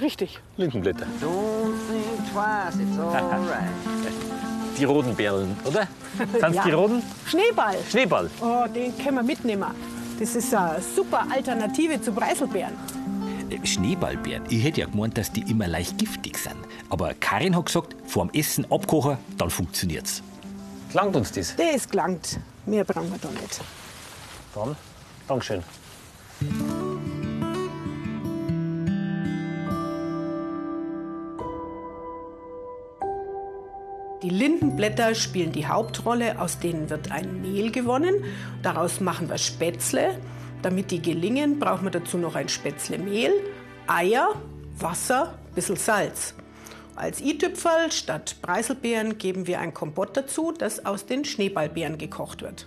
Richtig. 0.01 0.39
Lindenblätter. 0.57 1.07
Don't 1.23 1.73
think 1.89 2.33
twice, 2.33 2.77
it's 2.77 2.99
alright. 2.99 3.69
Die 4.79 4.85
roten 4.85 5.15
Beeren, 5.17 5.57
oder? 5.65 5.89
Sind 6.39 6.55
Ja. 6.55 6.63
die 6.65 6.71
roten? 6.73 7.03
Schneeball. 7.27 7.77
Schneeball. 7.91 8.31
Oh, 8.43 8.67
den 8.69 8.95
können 8.99 9.17
wir 9.17 9.23
mitnehmen. 9.23 9.69
Das 10.21 10.35
ist 10.37 10.55
eine 10.55 10.83
super 10.83 11.27
Alternative 11.35 11.99
zu 12.03 12.13
Preiselbeeren. 12.13 12.75
Schneeballbeeren. 13.65 14.45
Ich 14.51 14.63
hätte 14.65 14.81
ja 14.83 14.87
gemeint, 14.87 15.17
dass 15.17 15.33
die 15.33 15.43
immer 15.51 15.67
leicht 15.67 15.97
giftig 15.99 16.37
sind. 16.37 16.57
Aber 16.91 17.15
Karin 17.15 17.57
hat 17.57 17.67
gesagt, 17.67 17.97
vor 18.07 18.27
dem 18.27 18.39
Essen 18.39 18.71
abkochen, 18.71 19.17
dann 19.39 19.49
funktioniert's. 19.51 20.23
Langt 20.93 21.17
uns 21.17 21.33
das? 21.33 21.57
Das 21.57 21.89
gelangt. 21.89 22.39
Mehr 22.67 22.85
brauchen 22.85 23.11
wir 23.11 23.19
da 23.19 23.29
nicht. 23.31 23.61
Dann, 24.55 24.77
Dankeschön. 25.27 25.63
Die 26.41 26.49
Lindenblätter 34.29 35.15
spielen 35.15 35.53
die 35.53 35.67
Hauptrolle, 35.67 36.39
aus 36.39 36.59
denen 36.59 36.91
wird 36.91 37.11
ein 37.11 37.41
Mehl 37.41 37.71
gewonnen. 37.71 38.23
Daraus 38.63 39.01
machen 39.01 39.31
wir 39.31 39.39
Spätzle. 39.39 40.19
Damit 40.61 40.91
die 40.91 41.01
gelingen, 41.01 41.59
brauchen 41.59 41.85
wir 41.85 41.91
dazu 41.91 42.19
noch 42.19 42.35
ein 42.35 42.51
Spätzlemehl, 42.51 43.33
Eier, 43.87 44.35
Wasser, 44.79 45.39
bisschen 45.55 45.77
Salz. 45.77 46.35
Als 46.97 47.23
i-Tüpferl 47.23 47.93
statt 47.93 48.37
Preiselbeeren 48.43 49.17
geben 49.17 49.47
wir 49.47 49.61
ein 49.61 49.73
Kompott 49.73 50.17
dazu, 50.17 50.53
das 50.53 50.85
aus 50.85 51.07
den 51.07 51.25
Schneeballbeeren 51.25 51.97
gekocht 51.97 52.43
wird. 52.43 52.67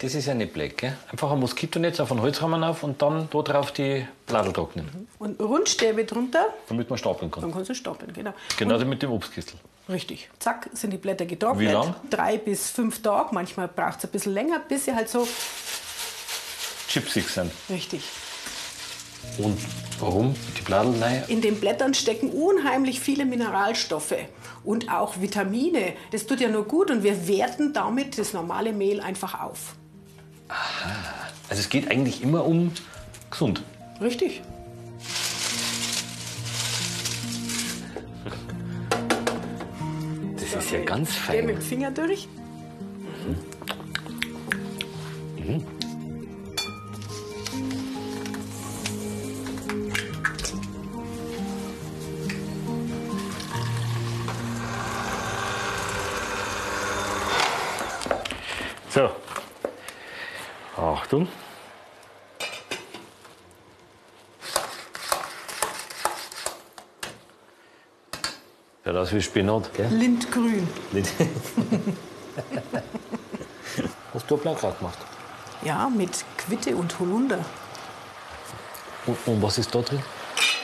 Das 0.00 0.14
ist 0.14 0.32
nicht 0.32 0.52
black, 0.52 0.76
gell? 0.76 0.96
Einfach 1.10 1.32
ein 1.32 1.40
Moskitonetz 1.40 1.98
auf 1.98 2.12
einen 2.12 2.22
Holzrahmen 2.22 2.62
auf 2.62 2.84
und 2.84 3.02
dann 3.02 3.28
da 3.30 3.42
drauf 3.42 3.72
die 3.72 4.06
Bladel 4.26 4.52
trocknen, 4.52 5.08
Und 5.18 5.40
Rundstäbe 5.40 6.04
drunter, 6.04 6.46
damit 6.68 6.88
man 6.88 6.98
stapeln 6.98 7.30
kann. 7.30 7.42
dann 7.42 7.52
kannst 7.52 7.70
du 7.70 7.74
stapeln, 7.74 8.12
genau. 8.12 8.32
Genauso 8.56 8.84
mit 8.84 9.02
dem 9.02 9.10
Obstkistel. 9.10 9.58
Richtig. 9.88 10.28
Zack, 10.38 10.68
sind 10.72 10.92
die 10.92 10.98
Blätter 10.98 11.26
getrocknet. 11.26 11.68
Wie 11.68 11.72
lang? 11.72 11.94
Drei 12.10 12.36
bis 12.38 12.70
fünf 12.70 13.02
Tage. 13.02 13.30
Manchmal 13.32 13.66
braucht 13.68 13.98
es 13.98 14.04
ein 14.04 14.10
bisschen 14.10 14.34
länger, 14.34 14.60
bis 14.60 14.84
sie 14.84 14.94
halt 14.94 15.08
so 15.08 15.26
Chipsig 16.88 17.28
sind. 17.28 17.50
richtig. 17.68 18.02
Und 19.38 19.58
warum 19.98 20.34
die 20.56 20.62
Bladel 20.62 21.02
rein? 21.02 21.24
In 21.28 21.40
den 21.40 21.58
Blättern 21.58 21.92
stecken 21.94 22.30
unheimlich 22.30 23.00
viele 23.00 23.24
Mineralstoffe 23.26 24.14
und 24.64 24.90
auch 24.92 25.20
Vitamine. 25.20 25.94
Das 26.12 26.26
tut 26.26 26.40
ja 26.40 26.48
nur 26.48 26.64
gut 26.64 26.90
und 26.90 27.02
wir 27.02 27.26
werten 27.26 27.72
damit 27.72 28.16
das 28.18 28.32
normale 28.32 28.72
Mehl 28.72 29.00
einfach 29.00 29.40
auf. 29.40 29.74
Also 31.48 31.60
es 31.60 31.68
geht 31.68 31.90
eigentlich 31.90 32.22
immer 32.22 32.44
um 32.44 32.72
gesund. 33.30 33.62
Richtig. 34.00 34.42
Das 40.36 40.64
ist 40.64 40.70
ja 40.70 40.80
ganz 40.84 41.10
Geh 41.30 41.42
mit 41.42 41.46
fein. 41.46 41.46
dem 41.46 41.60
Finger 41.60 41.90
durch. 41.90 42.28
So. 43.24 43.57
Achtung. 61.08 61.26
Schaut 68.84 68.96
aus 68.96 69.14
wie 69.14 69.22
Spinat, 69.22 69.72
gell? 69.72 69.88
Lindgrün. 69.88 70.68
Hast 74.12 74.30
du 74.30 74.36
Blaukraut 74.36 74.78
gemacht? 74.78 74.98
Ja, 75.64 75.88
mit 75.88 76.10
Quitte 76.36 76.76
und 76.76 76.98
Holunder. 76.98 77.42
Und, 79.06 79.16
und 79.26 79.42
was 79.42 79.56
ist 79.56 79.74
da 79.74 79.80
drin? 79.80 80.02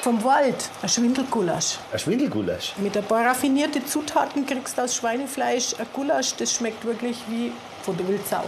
Vom 0.03 0.23
Wald, 0.23 0.69
ein 0.83 0.89
Schwindelgulasch. 0.91 1.79
Ein 1.91 1.99
Schwindelgulasch. 1.99 2.75
Mit 2.77 2.95
ein 2.99 3.05
paar 3.05 3.25
raffinierte 3.25 3.83
Zutaten 3.87 4.45
kriegst 4.45 4.77
du 4.77 4.83
aus 4.83 4.95
Schweinefleisch 4.95 5.75
ein 5.79 5.87
Gulasch, 5.95 6.35
das 6.37 6.53
schmeckt 6.53 6.85
wirklich 6.85 7.17
wie 7.29 7.51
von 7.83 7.97
der 7.97 8.07
Wildsau. 8.09 8.45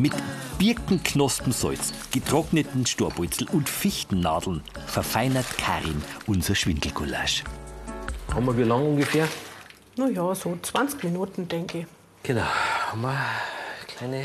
Mit 0.00 0.14
Birkenknospensalz, 0.58 1.92
getrockneten 2.10 2.86
Storbeutel 2.86 3.46
und 3.50 3.68
Fichtennadeln 3.68 4.62
verfeinert 4.86 5.58
Karin 5.58 6.02
unser 6.26 6.54
Schwindelgulasch. 6.54 7.44
Haben 8.32 8.46
wir 8.46 8.56
wie 8.56 8.62
lange 8.62 8.84
ungefähr? 8.84 9.28
Na 9.98 10.08
ja, 10.08 10.34
so 10.34 10.56
20 10.62 11.04
Minuten, 11.04 11.46
denke 11.46 11.80
ich. 11.80 11.86
Genau. 12.22 12.46
Haben 12.86 13.02
wir 13.02 13.10
eine 13.10 13.86
kleine 13.88 14.24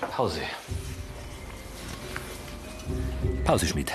Pause. 0.00 0.40
Pause, 3.44 3.66
Schmidt. 3.68 3.92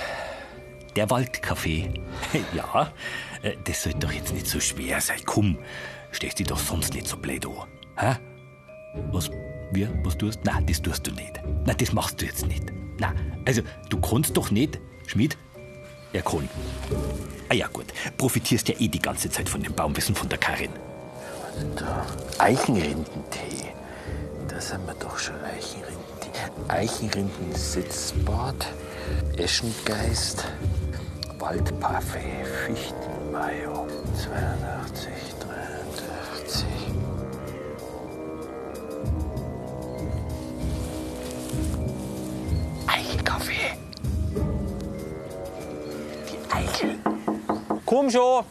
Der 0.96 1.10
Waldkaffee. 1.10 2.02
ja, 2.54 2.94
äh, 3.42 3.56
das 3.66 3.82
sollte 3.82 3.98
doch 3.98 4.12
jetzt 4.12 4.32
nicht 4.32 4.46
so 4.46 4.58
schwer 4.58 5.02
sein. 5.02 5.20
Komm, 5.26 5.58
stehst 6.12 6.38
dich 6.38 6.46
doch 6.46 6.58
sonst 6.58 6.94
nicht 6.94 7.08
so 7.08 7.18
blöd 7.18 7.44
an. 7.44 7.68
Hä? 7.98 8.16
Was? 9.12 9.28
Wir? 9.72 9.88
Was 10.02 10.16
tust? 10.16 10.40
Nein, 10.44 10.66
das 10.66 10.80
tust 10.80 11.06
du 11.06 11.12
nicht. 11.12 11.40
Nein, 11.64 11.76
das 11.78 11.92
machst 11.92 12.20
du 12.20 12.26
jetzt 12.26 12.46
nicht. 12.46 12.64
Nein, 12.98 13.14
also, 13.44 13.62
du 13.88 14.00
kannst 14.00 14.36
doch 14.36 14.50
nicht, 14.50 14.78
Schmidt? 15.06 15.36
Er 16.12 16.22
kann. 16.22 16.48
Ah 17.48 17.54
ja, 17.54 17.66
gut. 17.68 17.86
Profitierst 18.16 18.68
ja 18.68 18.74
eh 18.78 18.88
die 18.88 19.00
ganze 19.00 19.28
Zeit 19.30 19.48
von 19.48 19.62
dem 19.62 19.72
Baumwissen 19.74 20.14
von 20.14 20.28
der 20.28 20.38
Karin. 20.38 20.70
Da. 21.76 22.06
Eichenrindentee. 22.38 23.72
Da 24.48 24.60
sind 24.60 24.86
wir 24.86 24.94
doch 24.94 25.18
schon 25.18 25.34
Eichenrindentee. 25.42 26.30
Eichenrindensitzbad, 26.68 28.66
Eschengeist, 29.36 30.44
Waldparfait, 31.38 32.46
Fichtenmayo. 32.66 33.88
82, 34.14 35.33
Komm 47.94 48.10
schon! 48.10 48.42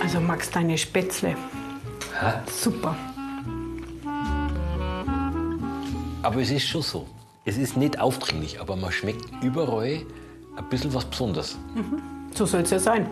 Also 0.00 0.20
Max, 0.20 0.48
deine 0.52 0.78
Spätzle. 0.78 1.34
Super. 2.62 2.94
Aber 6.22 6.40
es 6.40 6.52
ist 6.52 6.68
schon 6.68 6.82
so. 6.82 7.04
Es 7.44 7.56
ist 7.58 7.76
nicht 7.76 7.98
aufdringlich, 7.98 8.60
aber 8.60 8.76
man 8.76 8.92
schmeckt 8.92 9.24
überall 9.42 10.06
ein 10.56 10.68
bisschen 10.70 10.94
was 10.94 11.04
Besonderes. 11.04 11.58
So 12.32 12.46
soll 12.46 12.60
es 12.60 12.70
ja 12.70 12.78
sein. 12.78 13.08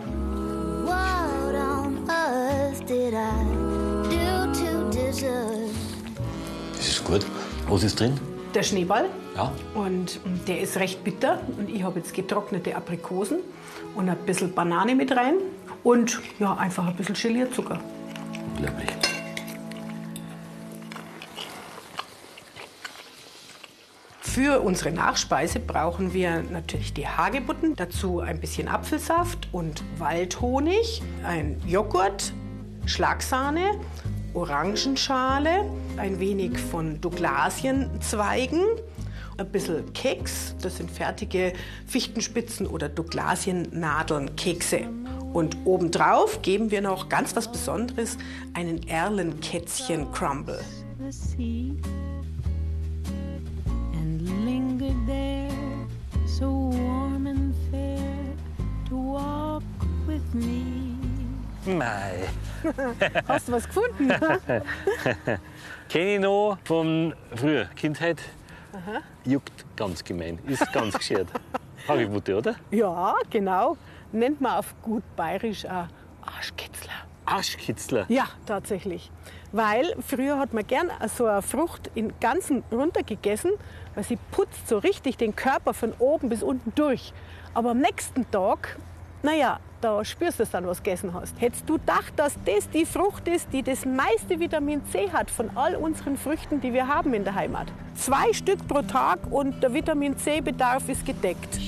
What 0.85 1.55
on 1.55 2.09
earth 2.09 2.79
did 2.87 3.13
I 3.13 3.43
do 4.09 4.45
to 4.53 4.89
deserve? 4.91 5.69
Das 6.77 6.87
ist 6.87 7.03
gut. 7.03 7.25
Was 7.67 7.83
ist 7.83 7.99
drin? 7.99 8.17
Der 8.55 8.63
Schneeball. 8.63 9.09
Ja. 9.35 9.51
Und 9.73 10.25
mm, 10.25 10.45
der 10.47 10.61
ist 10.61 10.77
recht 10.77 11.03
bitter. 11.03 11.41
Und 11.57 11.69
ich 11.69 11.83
habe 11.83 11.99
jetzt 11.99 12.13
getrocknete 12.13 12.73
Aprikosen 12.73 13.39
und 13.95 14.07
ein 14.07 14.17
bisschen 14.25 14.53
Banane 14.53 14.95
mit 14.95 15.11
rein. 15.11 15.35
Und 15.83 16.21
ja, 16.39 16.55
einfach 16.55 16.87
ein 16.87 16.95
bisschen 16.95 17.15
Gelierzucker. 17.15 17.81
Unglaublich. 18.55 18.89
Für 24.21 24.61
unsere 24.61 24.91
Nachspeise 24.91 25.59
brauchen 25.59 26.13
wir 26.13 26.41
natürlich 26.43 26.93
die 26.93 27.07
Hagebutten, 27.07 27.75
dazu 27.75 28.19
ein 28.19 28.39
bisschen 28.39 28.67
Apfelsaft 28.67 29.49
und 29.51 29.83
Waldhonig, 29.97 31.01
ein 31.23 31.61
Joghurt, 31.65 32.33
Schlagsahne, 32.85 33.79
Orangenschale, 34.35 35.65
ein 35.97 36.19
wenig 36.19 36.57
von 36.59 36.99
Douglasienzweigen, 36.99 38.63
ein 39.37 39.49
bisschen 39.49 39.93
Keks, 39.93 40.55
das 40.61 40.77
sind 40.77 40.91
fertige 40.91 41.53
Fichtenspitzen 41.87 42.67
oder 42.67 42.89
Douglasiennadeln-Kekse. 42.89 44.81
Und 45.33 45.57
obendrauf 45.65 46.41
geben 46.41 46.69
wir 46.71 46.81
noch 46.81 47.09
ganz 47.09 47.35
was 47.35 47.51
Besonderes, 47.51 48.17
einen 48.53 48.87
Erlenkätzchen-Crumble. 48.87 50.59
Mei. 61.65 62.24
Hast 63.27 63.47
du 63.47 63.51
was 63.51 63.65
gefunden? 63.67 64.09
Kenne 65.89 66.15
ich 66.15 66.19
noch 66.19 66.57
von 66.63 67.13
früher, 67.35 67.65
Kindheit. 67.75 68.21
Juckt 69.23 69.65
ganz 69.75 70.03
gemein, 70.03 70.39
ist 70.47 70.71
ganz 70.73 70.93
geschert. 70.97 71.27
Hagebutte, 71.87 72.37
oder? 72.37 72.55
Ja, 72.71 73.15
genau. 73.29 73.77
Nennt 74.11 74.41
man 74.41 74.53
auf 74.59 74.73
gut 74.81 75.03
bayerisch 75.15 75.65
auch 75.65 75.87
Arschkitzler. 76.25 76.91
Arschkitzler. 77.25 78.05
Ja, 78.07 78.27
tatsächlich. 78.45 79.11
Weil 79.51 79.95
früher 80.05 80.37
hat 80.37 80.53
man 80.53 80.65
gern 80.67 80.91
so 81.15 81.25
eine 81.25 81.41
Frucht 81.41 81.89
in 81.95 82.13
Ganzen 82.19 82.63
runtergegessen, 82.71 83.51
weil 83.95 84.03
sie 84.03 84.17
putzt 84.31 84.67
so 84.67 84.77
richtig 84.77 85.17
den 85.17 85.35
Körper 85.35 85.73
von 85.73 85.93
oben 85.99 86.29
bis 86.29 86.43
unten 86.43 86.73
durch. 86.75 87.13
Aber 87.53 87.71
am 87.71 87.79
nächsten 87.79 88.29
Tag, 88.31 88.77
naja, 89.25 89.59
da 89.81 90.05
spürst 90.05 90.39
du 90.39 90.43
es 90.43 90.51
dann, 90.51 90.65
was 90.65 90.77
du 90.77 90.83
gegessen 90.83 91.13
hast. 91.13 91.39
Hättest 91.41 91.67
du 91.67 91.73
gedacht, 91.73 92.13
dass 92.15 92.37
das 92.45 92.69
die 92.69 92.85
Frucht 92.85 93.27
ist, 93.27 93.51
die 93.51 93.63
das 93.63 93.85
meiste 93.85 94.39
Vitamin 94.39 94.81
C 94.91 95.09
hat 95.11 95.29
von 95.29 95.49
all 95.55 95.75
unseren 95.75 96.15
Früchten, 96.15 96.61
die 96.61 96.71
wir 96.73 96.87
haben 96.87 97.13
in 97.13 97.23
der 97.23 97.35
Heimat? 97.35 97.67
Zwei 97.95 98.31
Stück 98.33 98.65
pro 98.67 98.81
Tag 98.83 99.19
und 99.29 99.61
der 99.61 99.73
Vitamin 99.73 100.17
C-Bedarf 100.17 100.87
ist 100.89 101.05
gedeckt. 101.05 101.59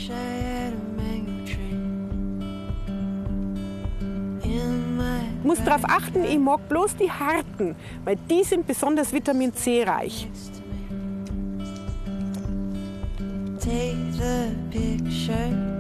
Muss 5.44 5.64
darauf 5.64 5.86
achten, 5.86 6.26
ich 6.26 6.40
mag 6.40 6.68
bloß 6.70 6.96
die 6.98 7.12
harten, 7.12 7.76
weil 8.04 8.18
die 8.30 8.44
sind 8.44 8.68
besonders 8.68 9.14
Vitamin 9.14 9.54
C 9.54 9.84
reich. 9.84 10.28
take 13.68 14.14
the 14.14 14.56
picture. 14.72 15.77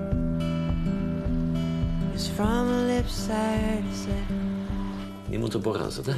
Nehmen 5.29 5.43
wir 5.43 5.45
uns 5.45 5.55
ein 5.55 5.61
paar 5.61 5.75
raus, 5.75 5.99
oder? 5.99 6.15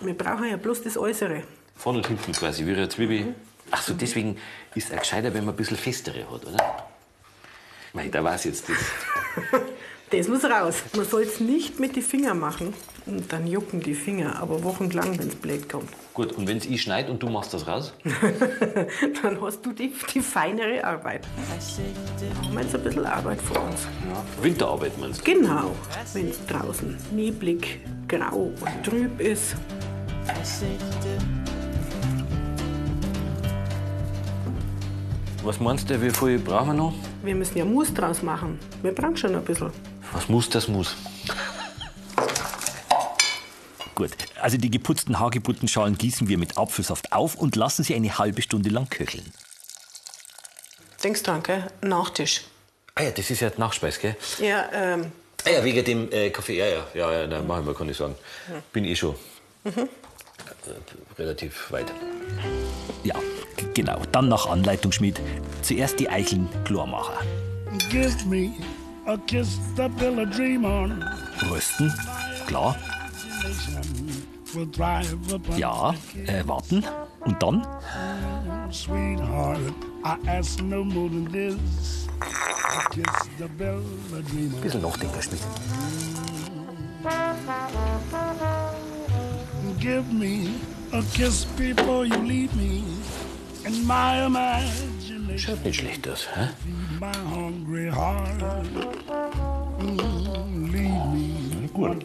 Wir 0.00 0.14
brauchen 0.14 0.50
ja 0.50 0.56
bloß 0.56 0.82
das 0.82 0.98
Äußere. 0.98 1.42
Vorne 1.74 1.98
und 1.98 2.06
hinten 2.06 2.32
quasi, 2.32 2.66
wie 2.66 2.72
eine 2.72 2.88
Zwiebel. 2.88 3.34
Ach 3.70 3.80
so, 3.80 3.94
deswegen 3.94 4.36
ist 4.74 4.90
es 4.90 4.94
auch 4.94 5.00
gescheiter, 5.00 5.32
wenn 5.32 5.46
man 5.46 5.54
ein 5.54 5.56
bisschen 5.56 5.78
festere 5.78 6.30
hat, 6.30 6.46
oder? 6.46 6.86
Mei, 7.94 8.08
da 8.08 8.22
weiß 8.22 8.44
jetzt 8.44 8.68
das. 8.68 8.76
Das 10.10 10.28
muss 10.28 10.44
raus. 10.44 10.82
Man 10.94 11.06
soll 11.06 11.22
es 11.22 11.40
nicht 11.40 11.80
mit 11.80 11.96
den 11.96 12.02
Fingern 12.02 12.38
machen. 12.38 12.74
Und 13.06 13.32
dann 13.32 13.46
jucken 13.46 13.80
die 13.80 13.94
Finger, 13.94 14.38
aber 14.42 14.62
wochenlang, 14.62 15.18
wenn 15.18 15.28
es 15.28 15.34
blöd 15.34 15.70
kommt. 15.70 15.88
Gut, 16.14 16.32
und 16.32 16.46
wenn 16.46 16.58
es 16.58 16.66
ich 16.66 16.82
schneide 16.82 17.10
und 17.10 17.22
du 17.22 17.30
machst 17.30 17.54
das 17.54 17.66
raus? 17.66 17.94
Dann 19.22 19.40
hast 19.40 19.64
du 19.64 19.72
die, 19.72 19.94
die 20.12 20.20
feinere 20.20 20.84
Arbeit. 20.84 21.26
Haben 22.42 22.54
wir 22.54 22.62
jetzt 22.62 22.74
ein 22.74 22.82
bisschen 22.82 23.06
Arbeit 23.06 23.40
vor 23.40 23.62
uns. 23.64 23.86
Winterarbeit 24.42 24.98
meinst 24.98 25.26
du? 25.26 25.32
Genau, 25.32 25.74
wenn 26.12 26.28
es 26.28 26.44
draußen 26.46 26.98
neblig, 27.12 27.80
grau 28.08 28.50
und 28.60 28.84
trüb 28.84 29.18
ist. 29.20 29.56
Was 35.42 35.58
meinst 35.58 35.88
du, 35.88 36.02
wie 36.02 36.10
viel 36.10 36.38
brauchen 36.38 36.66
wir 36.68 36.74
noch? 36.74 36.94
Wir 37.22 37.34
müssen 37.34 37.56
ja 37.56 37.64
Mus 37.64 37.92
draus 37.94 38.22
machen. 38.22 38.58
Wir 38.82 38.92
brauchen 38.92 39.16
schon 39.16 39.34
ein 39.34 39.42
bisschen. 39.42 39.70
Was 40.12 40.28
muss, 40.28 40.50
das 40.50 40.68
muss. 40.68 40.94
Gut, 43.94 44.10
also 44.40 44.56
die 44.56 44.70
geputzten 44.70 45.18
Hagebuttenschalen 45.18 45.98
gießen 45.98 46.28
wir 46.28 46.38
mit 46.38 46.56
Apfelsaft 46.56 47.12
auf 47.12 47.34
und 47.34 47.56
lassen 47.56 47.84
sie 47.84 47.94
eine 47.94 48.18
halbe 48.18 48.42
Stunde 48.42 48.70
lang 48.70 48.88
köcheln. 48.88 49.32
Denkst 51.04 51.22
dran, 51.22 51.42
gell? 51.42 51.66
Nachtisch. 51.82 52.42
Ah 52.94 53.02
ja, 53.02 53.10
das 53.10 53.30
ist 53.30 53.40
ja 53.40 53.50
die 53.50 53.60
Nachspeis, 53.60 53.98
gell? 53.98 54.16
Ja, 54.38 54.68
ähm, 54.72 55.12
Ah 55.44 55.50
ja, 55.50 55.64
wegen 55.64 55.84
dem 55.84 56.12
äh, 56.12 56.30
Kaffee. 56.30 56.56
Ja, 56.56 56.66
ja, 56.66 56.86
ja, 56.94 57.12
ja, 57.12 57.26
nein, 57.26 57.46
machen 57.46 57.66
wir, 57.66 57.74
kann 57.74 57.88
ich 57.88 57.96
sagen. 57.96 58.14
Bin 58.72 58.84
eh 58.84 58.94
schon 58.94 59.16
äh, 59.64 59.70
relativ 61.18 61.72
weit. 61.72 61.92
Ja, 63.02 63.16
genau. 63.74 64.00
Dann 64.12 64.28
nach 64.28 64.46
Anleitung 64.46 64.92
Schmidt. 64.92 65.20
Zuerst 65.62 65.98
die 65.98 66.08
Eicheln 66.08 66.48
klar 66.64 66.86
machen. 66.86 67.14
Give 67.90 68.24
me 68.26 68.52
a 69.06 69.16
kiss 69.26 69.58
to 69.76 69.88
build 69.88 70.18
a 70.20 70.24
dream 70.24 70.64
on. 70.64 71.04
Rösten, 71.50 71.92
klar. 72.46 72.76
Ja, 75.56 75.94
äh, 76.26 76.46
warten. 76.46 76.84
Und 77.20 77.42
dann? 77.42 77.66
Bisschen 84.62 84.82
nachdenken, 84.82 85.22
Schmidt. 85.22 85.40
Give 89.78 90.04
me 90.12 90.48
a 90.92 91.02
kiss 91.14 91.44
before 91.56 92.04
you 92.04 92.16
leave 92.22 92.54
me. 92.54 92.84
In 93.64 93.86
my 93.86 94.26
imagination, 94.26 95.38
Schaut 95.38 95.64
nicht 95.64 95.76
schlecht 95.76 96.08
aus, 96.08 96.28
hä? 96.34 96.48
my 97.00 97.12
hungry 97.34 97.90
heart. 97.90 98.42
Mm, 99.80 100.70
leave 100.72 101.06
me 101.12 101.42
one 101.74 102.00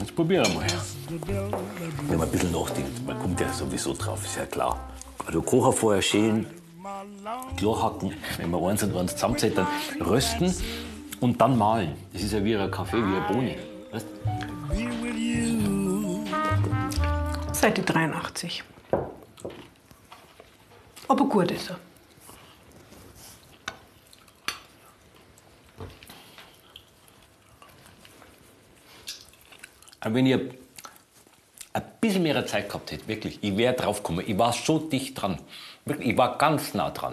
Jetzt 0.00 0.14
probieren 0.14 0.46
wir 0.46 0.54
mal. 0.54 0.66
Wenn 2.08 2.18
man 2.18 2.28
ein 2.28 2.32
bisschen 2.32 2.52
nachdenkt, 2.52 3.06
man 3.06 3.18
kommt 3.18 3.40
ja 3.40 3.52
sowieso 3.52 3.92
drauf, 3.94 4.24
ist 4.24 4.36
ja 4.36 4.46
klar. 4.46 4.78
Also 5.24 5.42
Kocher 5.42 5.72
vorher 5.72 6.02
schälen, 6.02 6.46
klar 7.56 7.82
hacken, 7.82 8.14
wenn 8.38 8.50
man 8.50 8.64
eins 8.64 8.82
und 8.82 8.96
eins 8.96 9.12
zusammenzählt, 9.12 9.58
dann 9.58 9.66
rösten 10.00 10.54
und 11.20 11.40
dann 11.40 11.56
mahlen. 11.56 11.96
Das 12.12 12.22
ist 12.22 12.32
ja 12.32 12.44
wie 12.44 12.56
ein 12.56 12.70
Kaffee, 12.70 12.98
wie 12.98 13.16
eine 13.16 13.26
Bohne. 13.28 13.56
Weißt? 13.92 14.06
Seite 17.52 17.82
83. 17.82 18.62
Aber 21.08 21.24
gut 21.24 21.50
ist 21.50 21.70
er. 21.70 21.78
Wenn 30.14 30.26
ihr 30.26 30.50
ein 31.72 31.82
bisschen 32.00 32.22
mehr 32.22 32.46
Zeit 32.46 32.68
gehabt 32.68 32.92
hättet, 32.92 33.08
wirklich, 33.08 33.38
ich 33.42 33.56
wäre 33.56 33.74
drauf 33.74 34.02
gekommen. 34.02 34.24
Ich 34.26 34.38
war 34.38 34.52
so 34.52 34.78
dicht 34.78 35.20
dran. 35.20 35.38
Wirklich, 35.84 36.10
ich 36.10 36.16
war 36.16 36.38
ganz 36.38 36.74
nah 36.74 36.90
dran. 36.90 37.04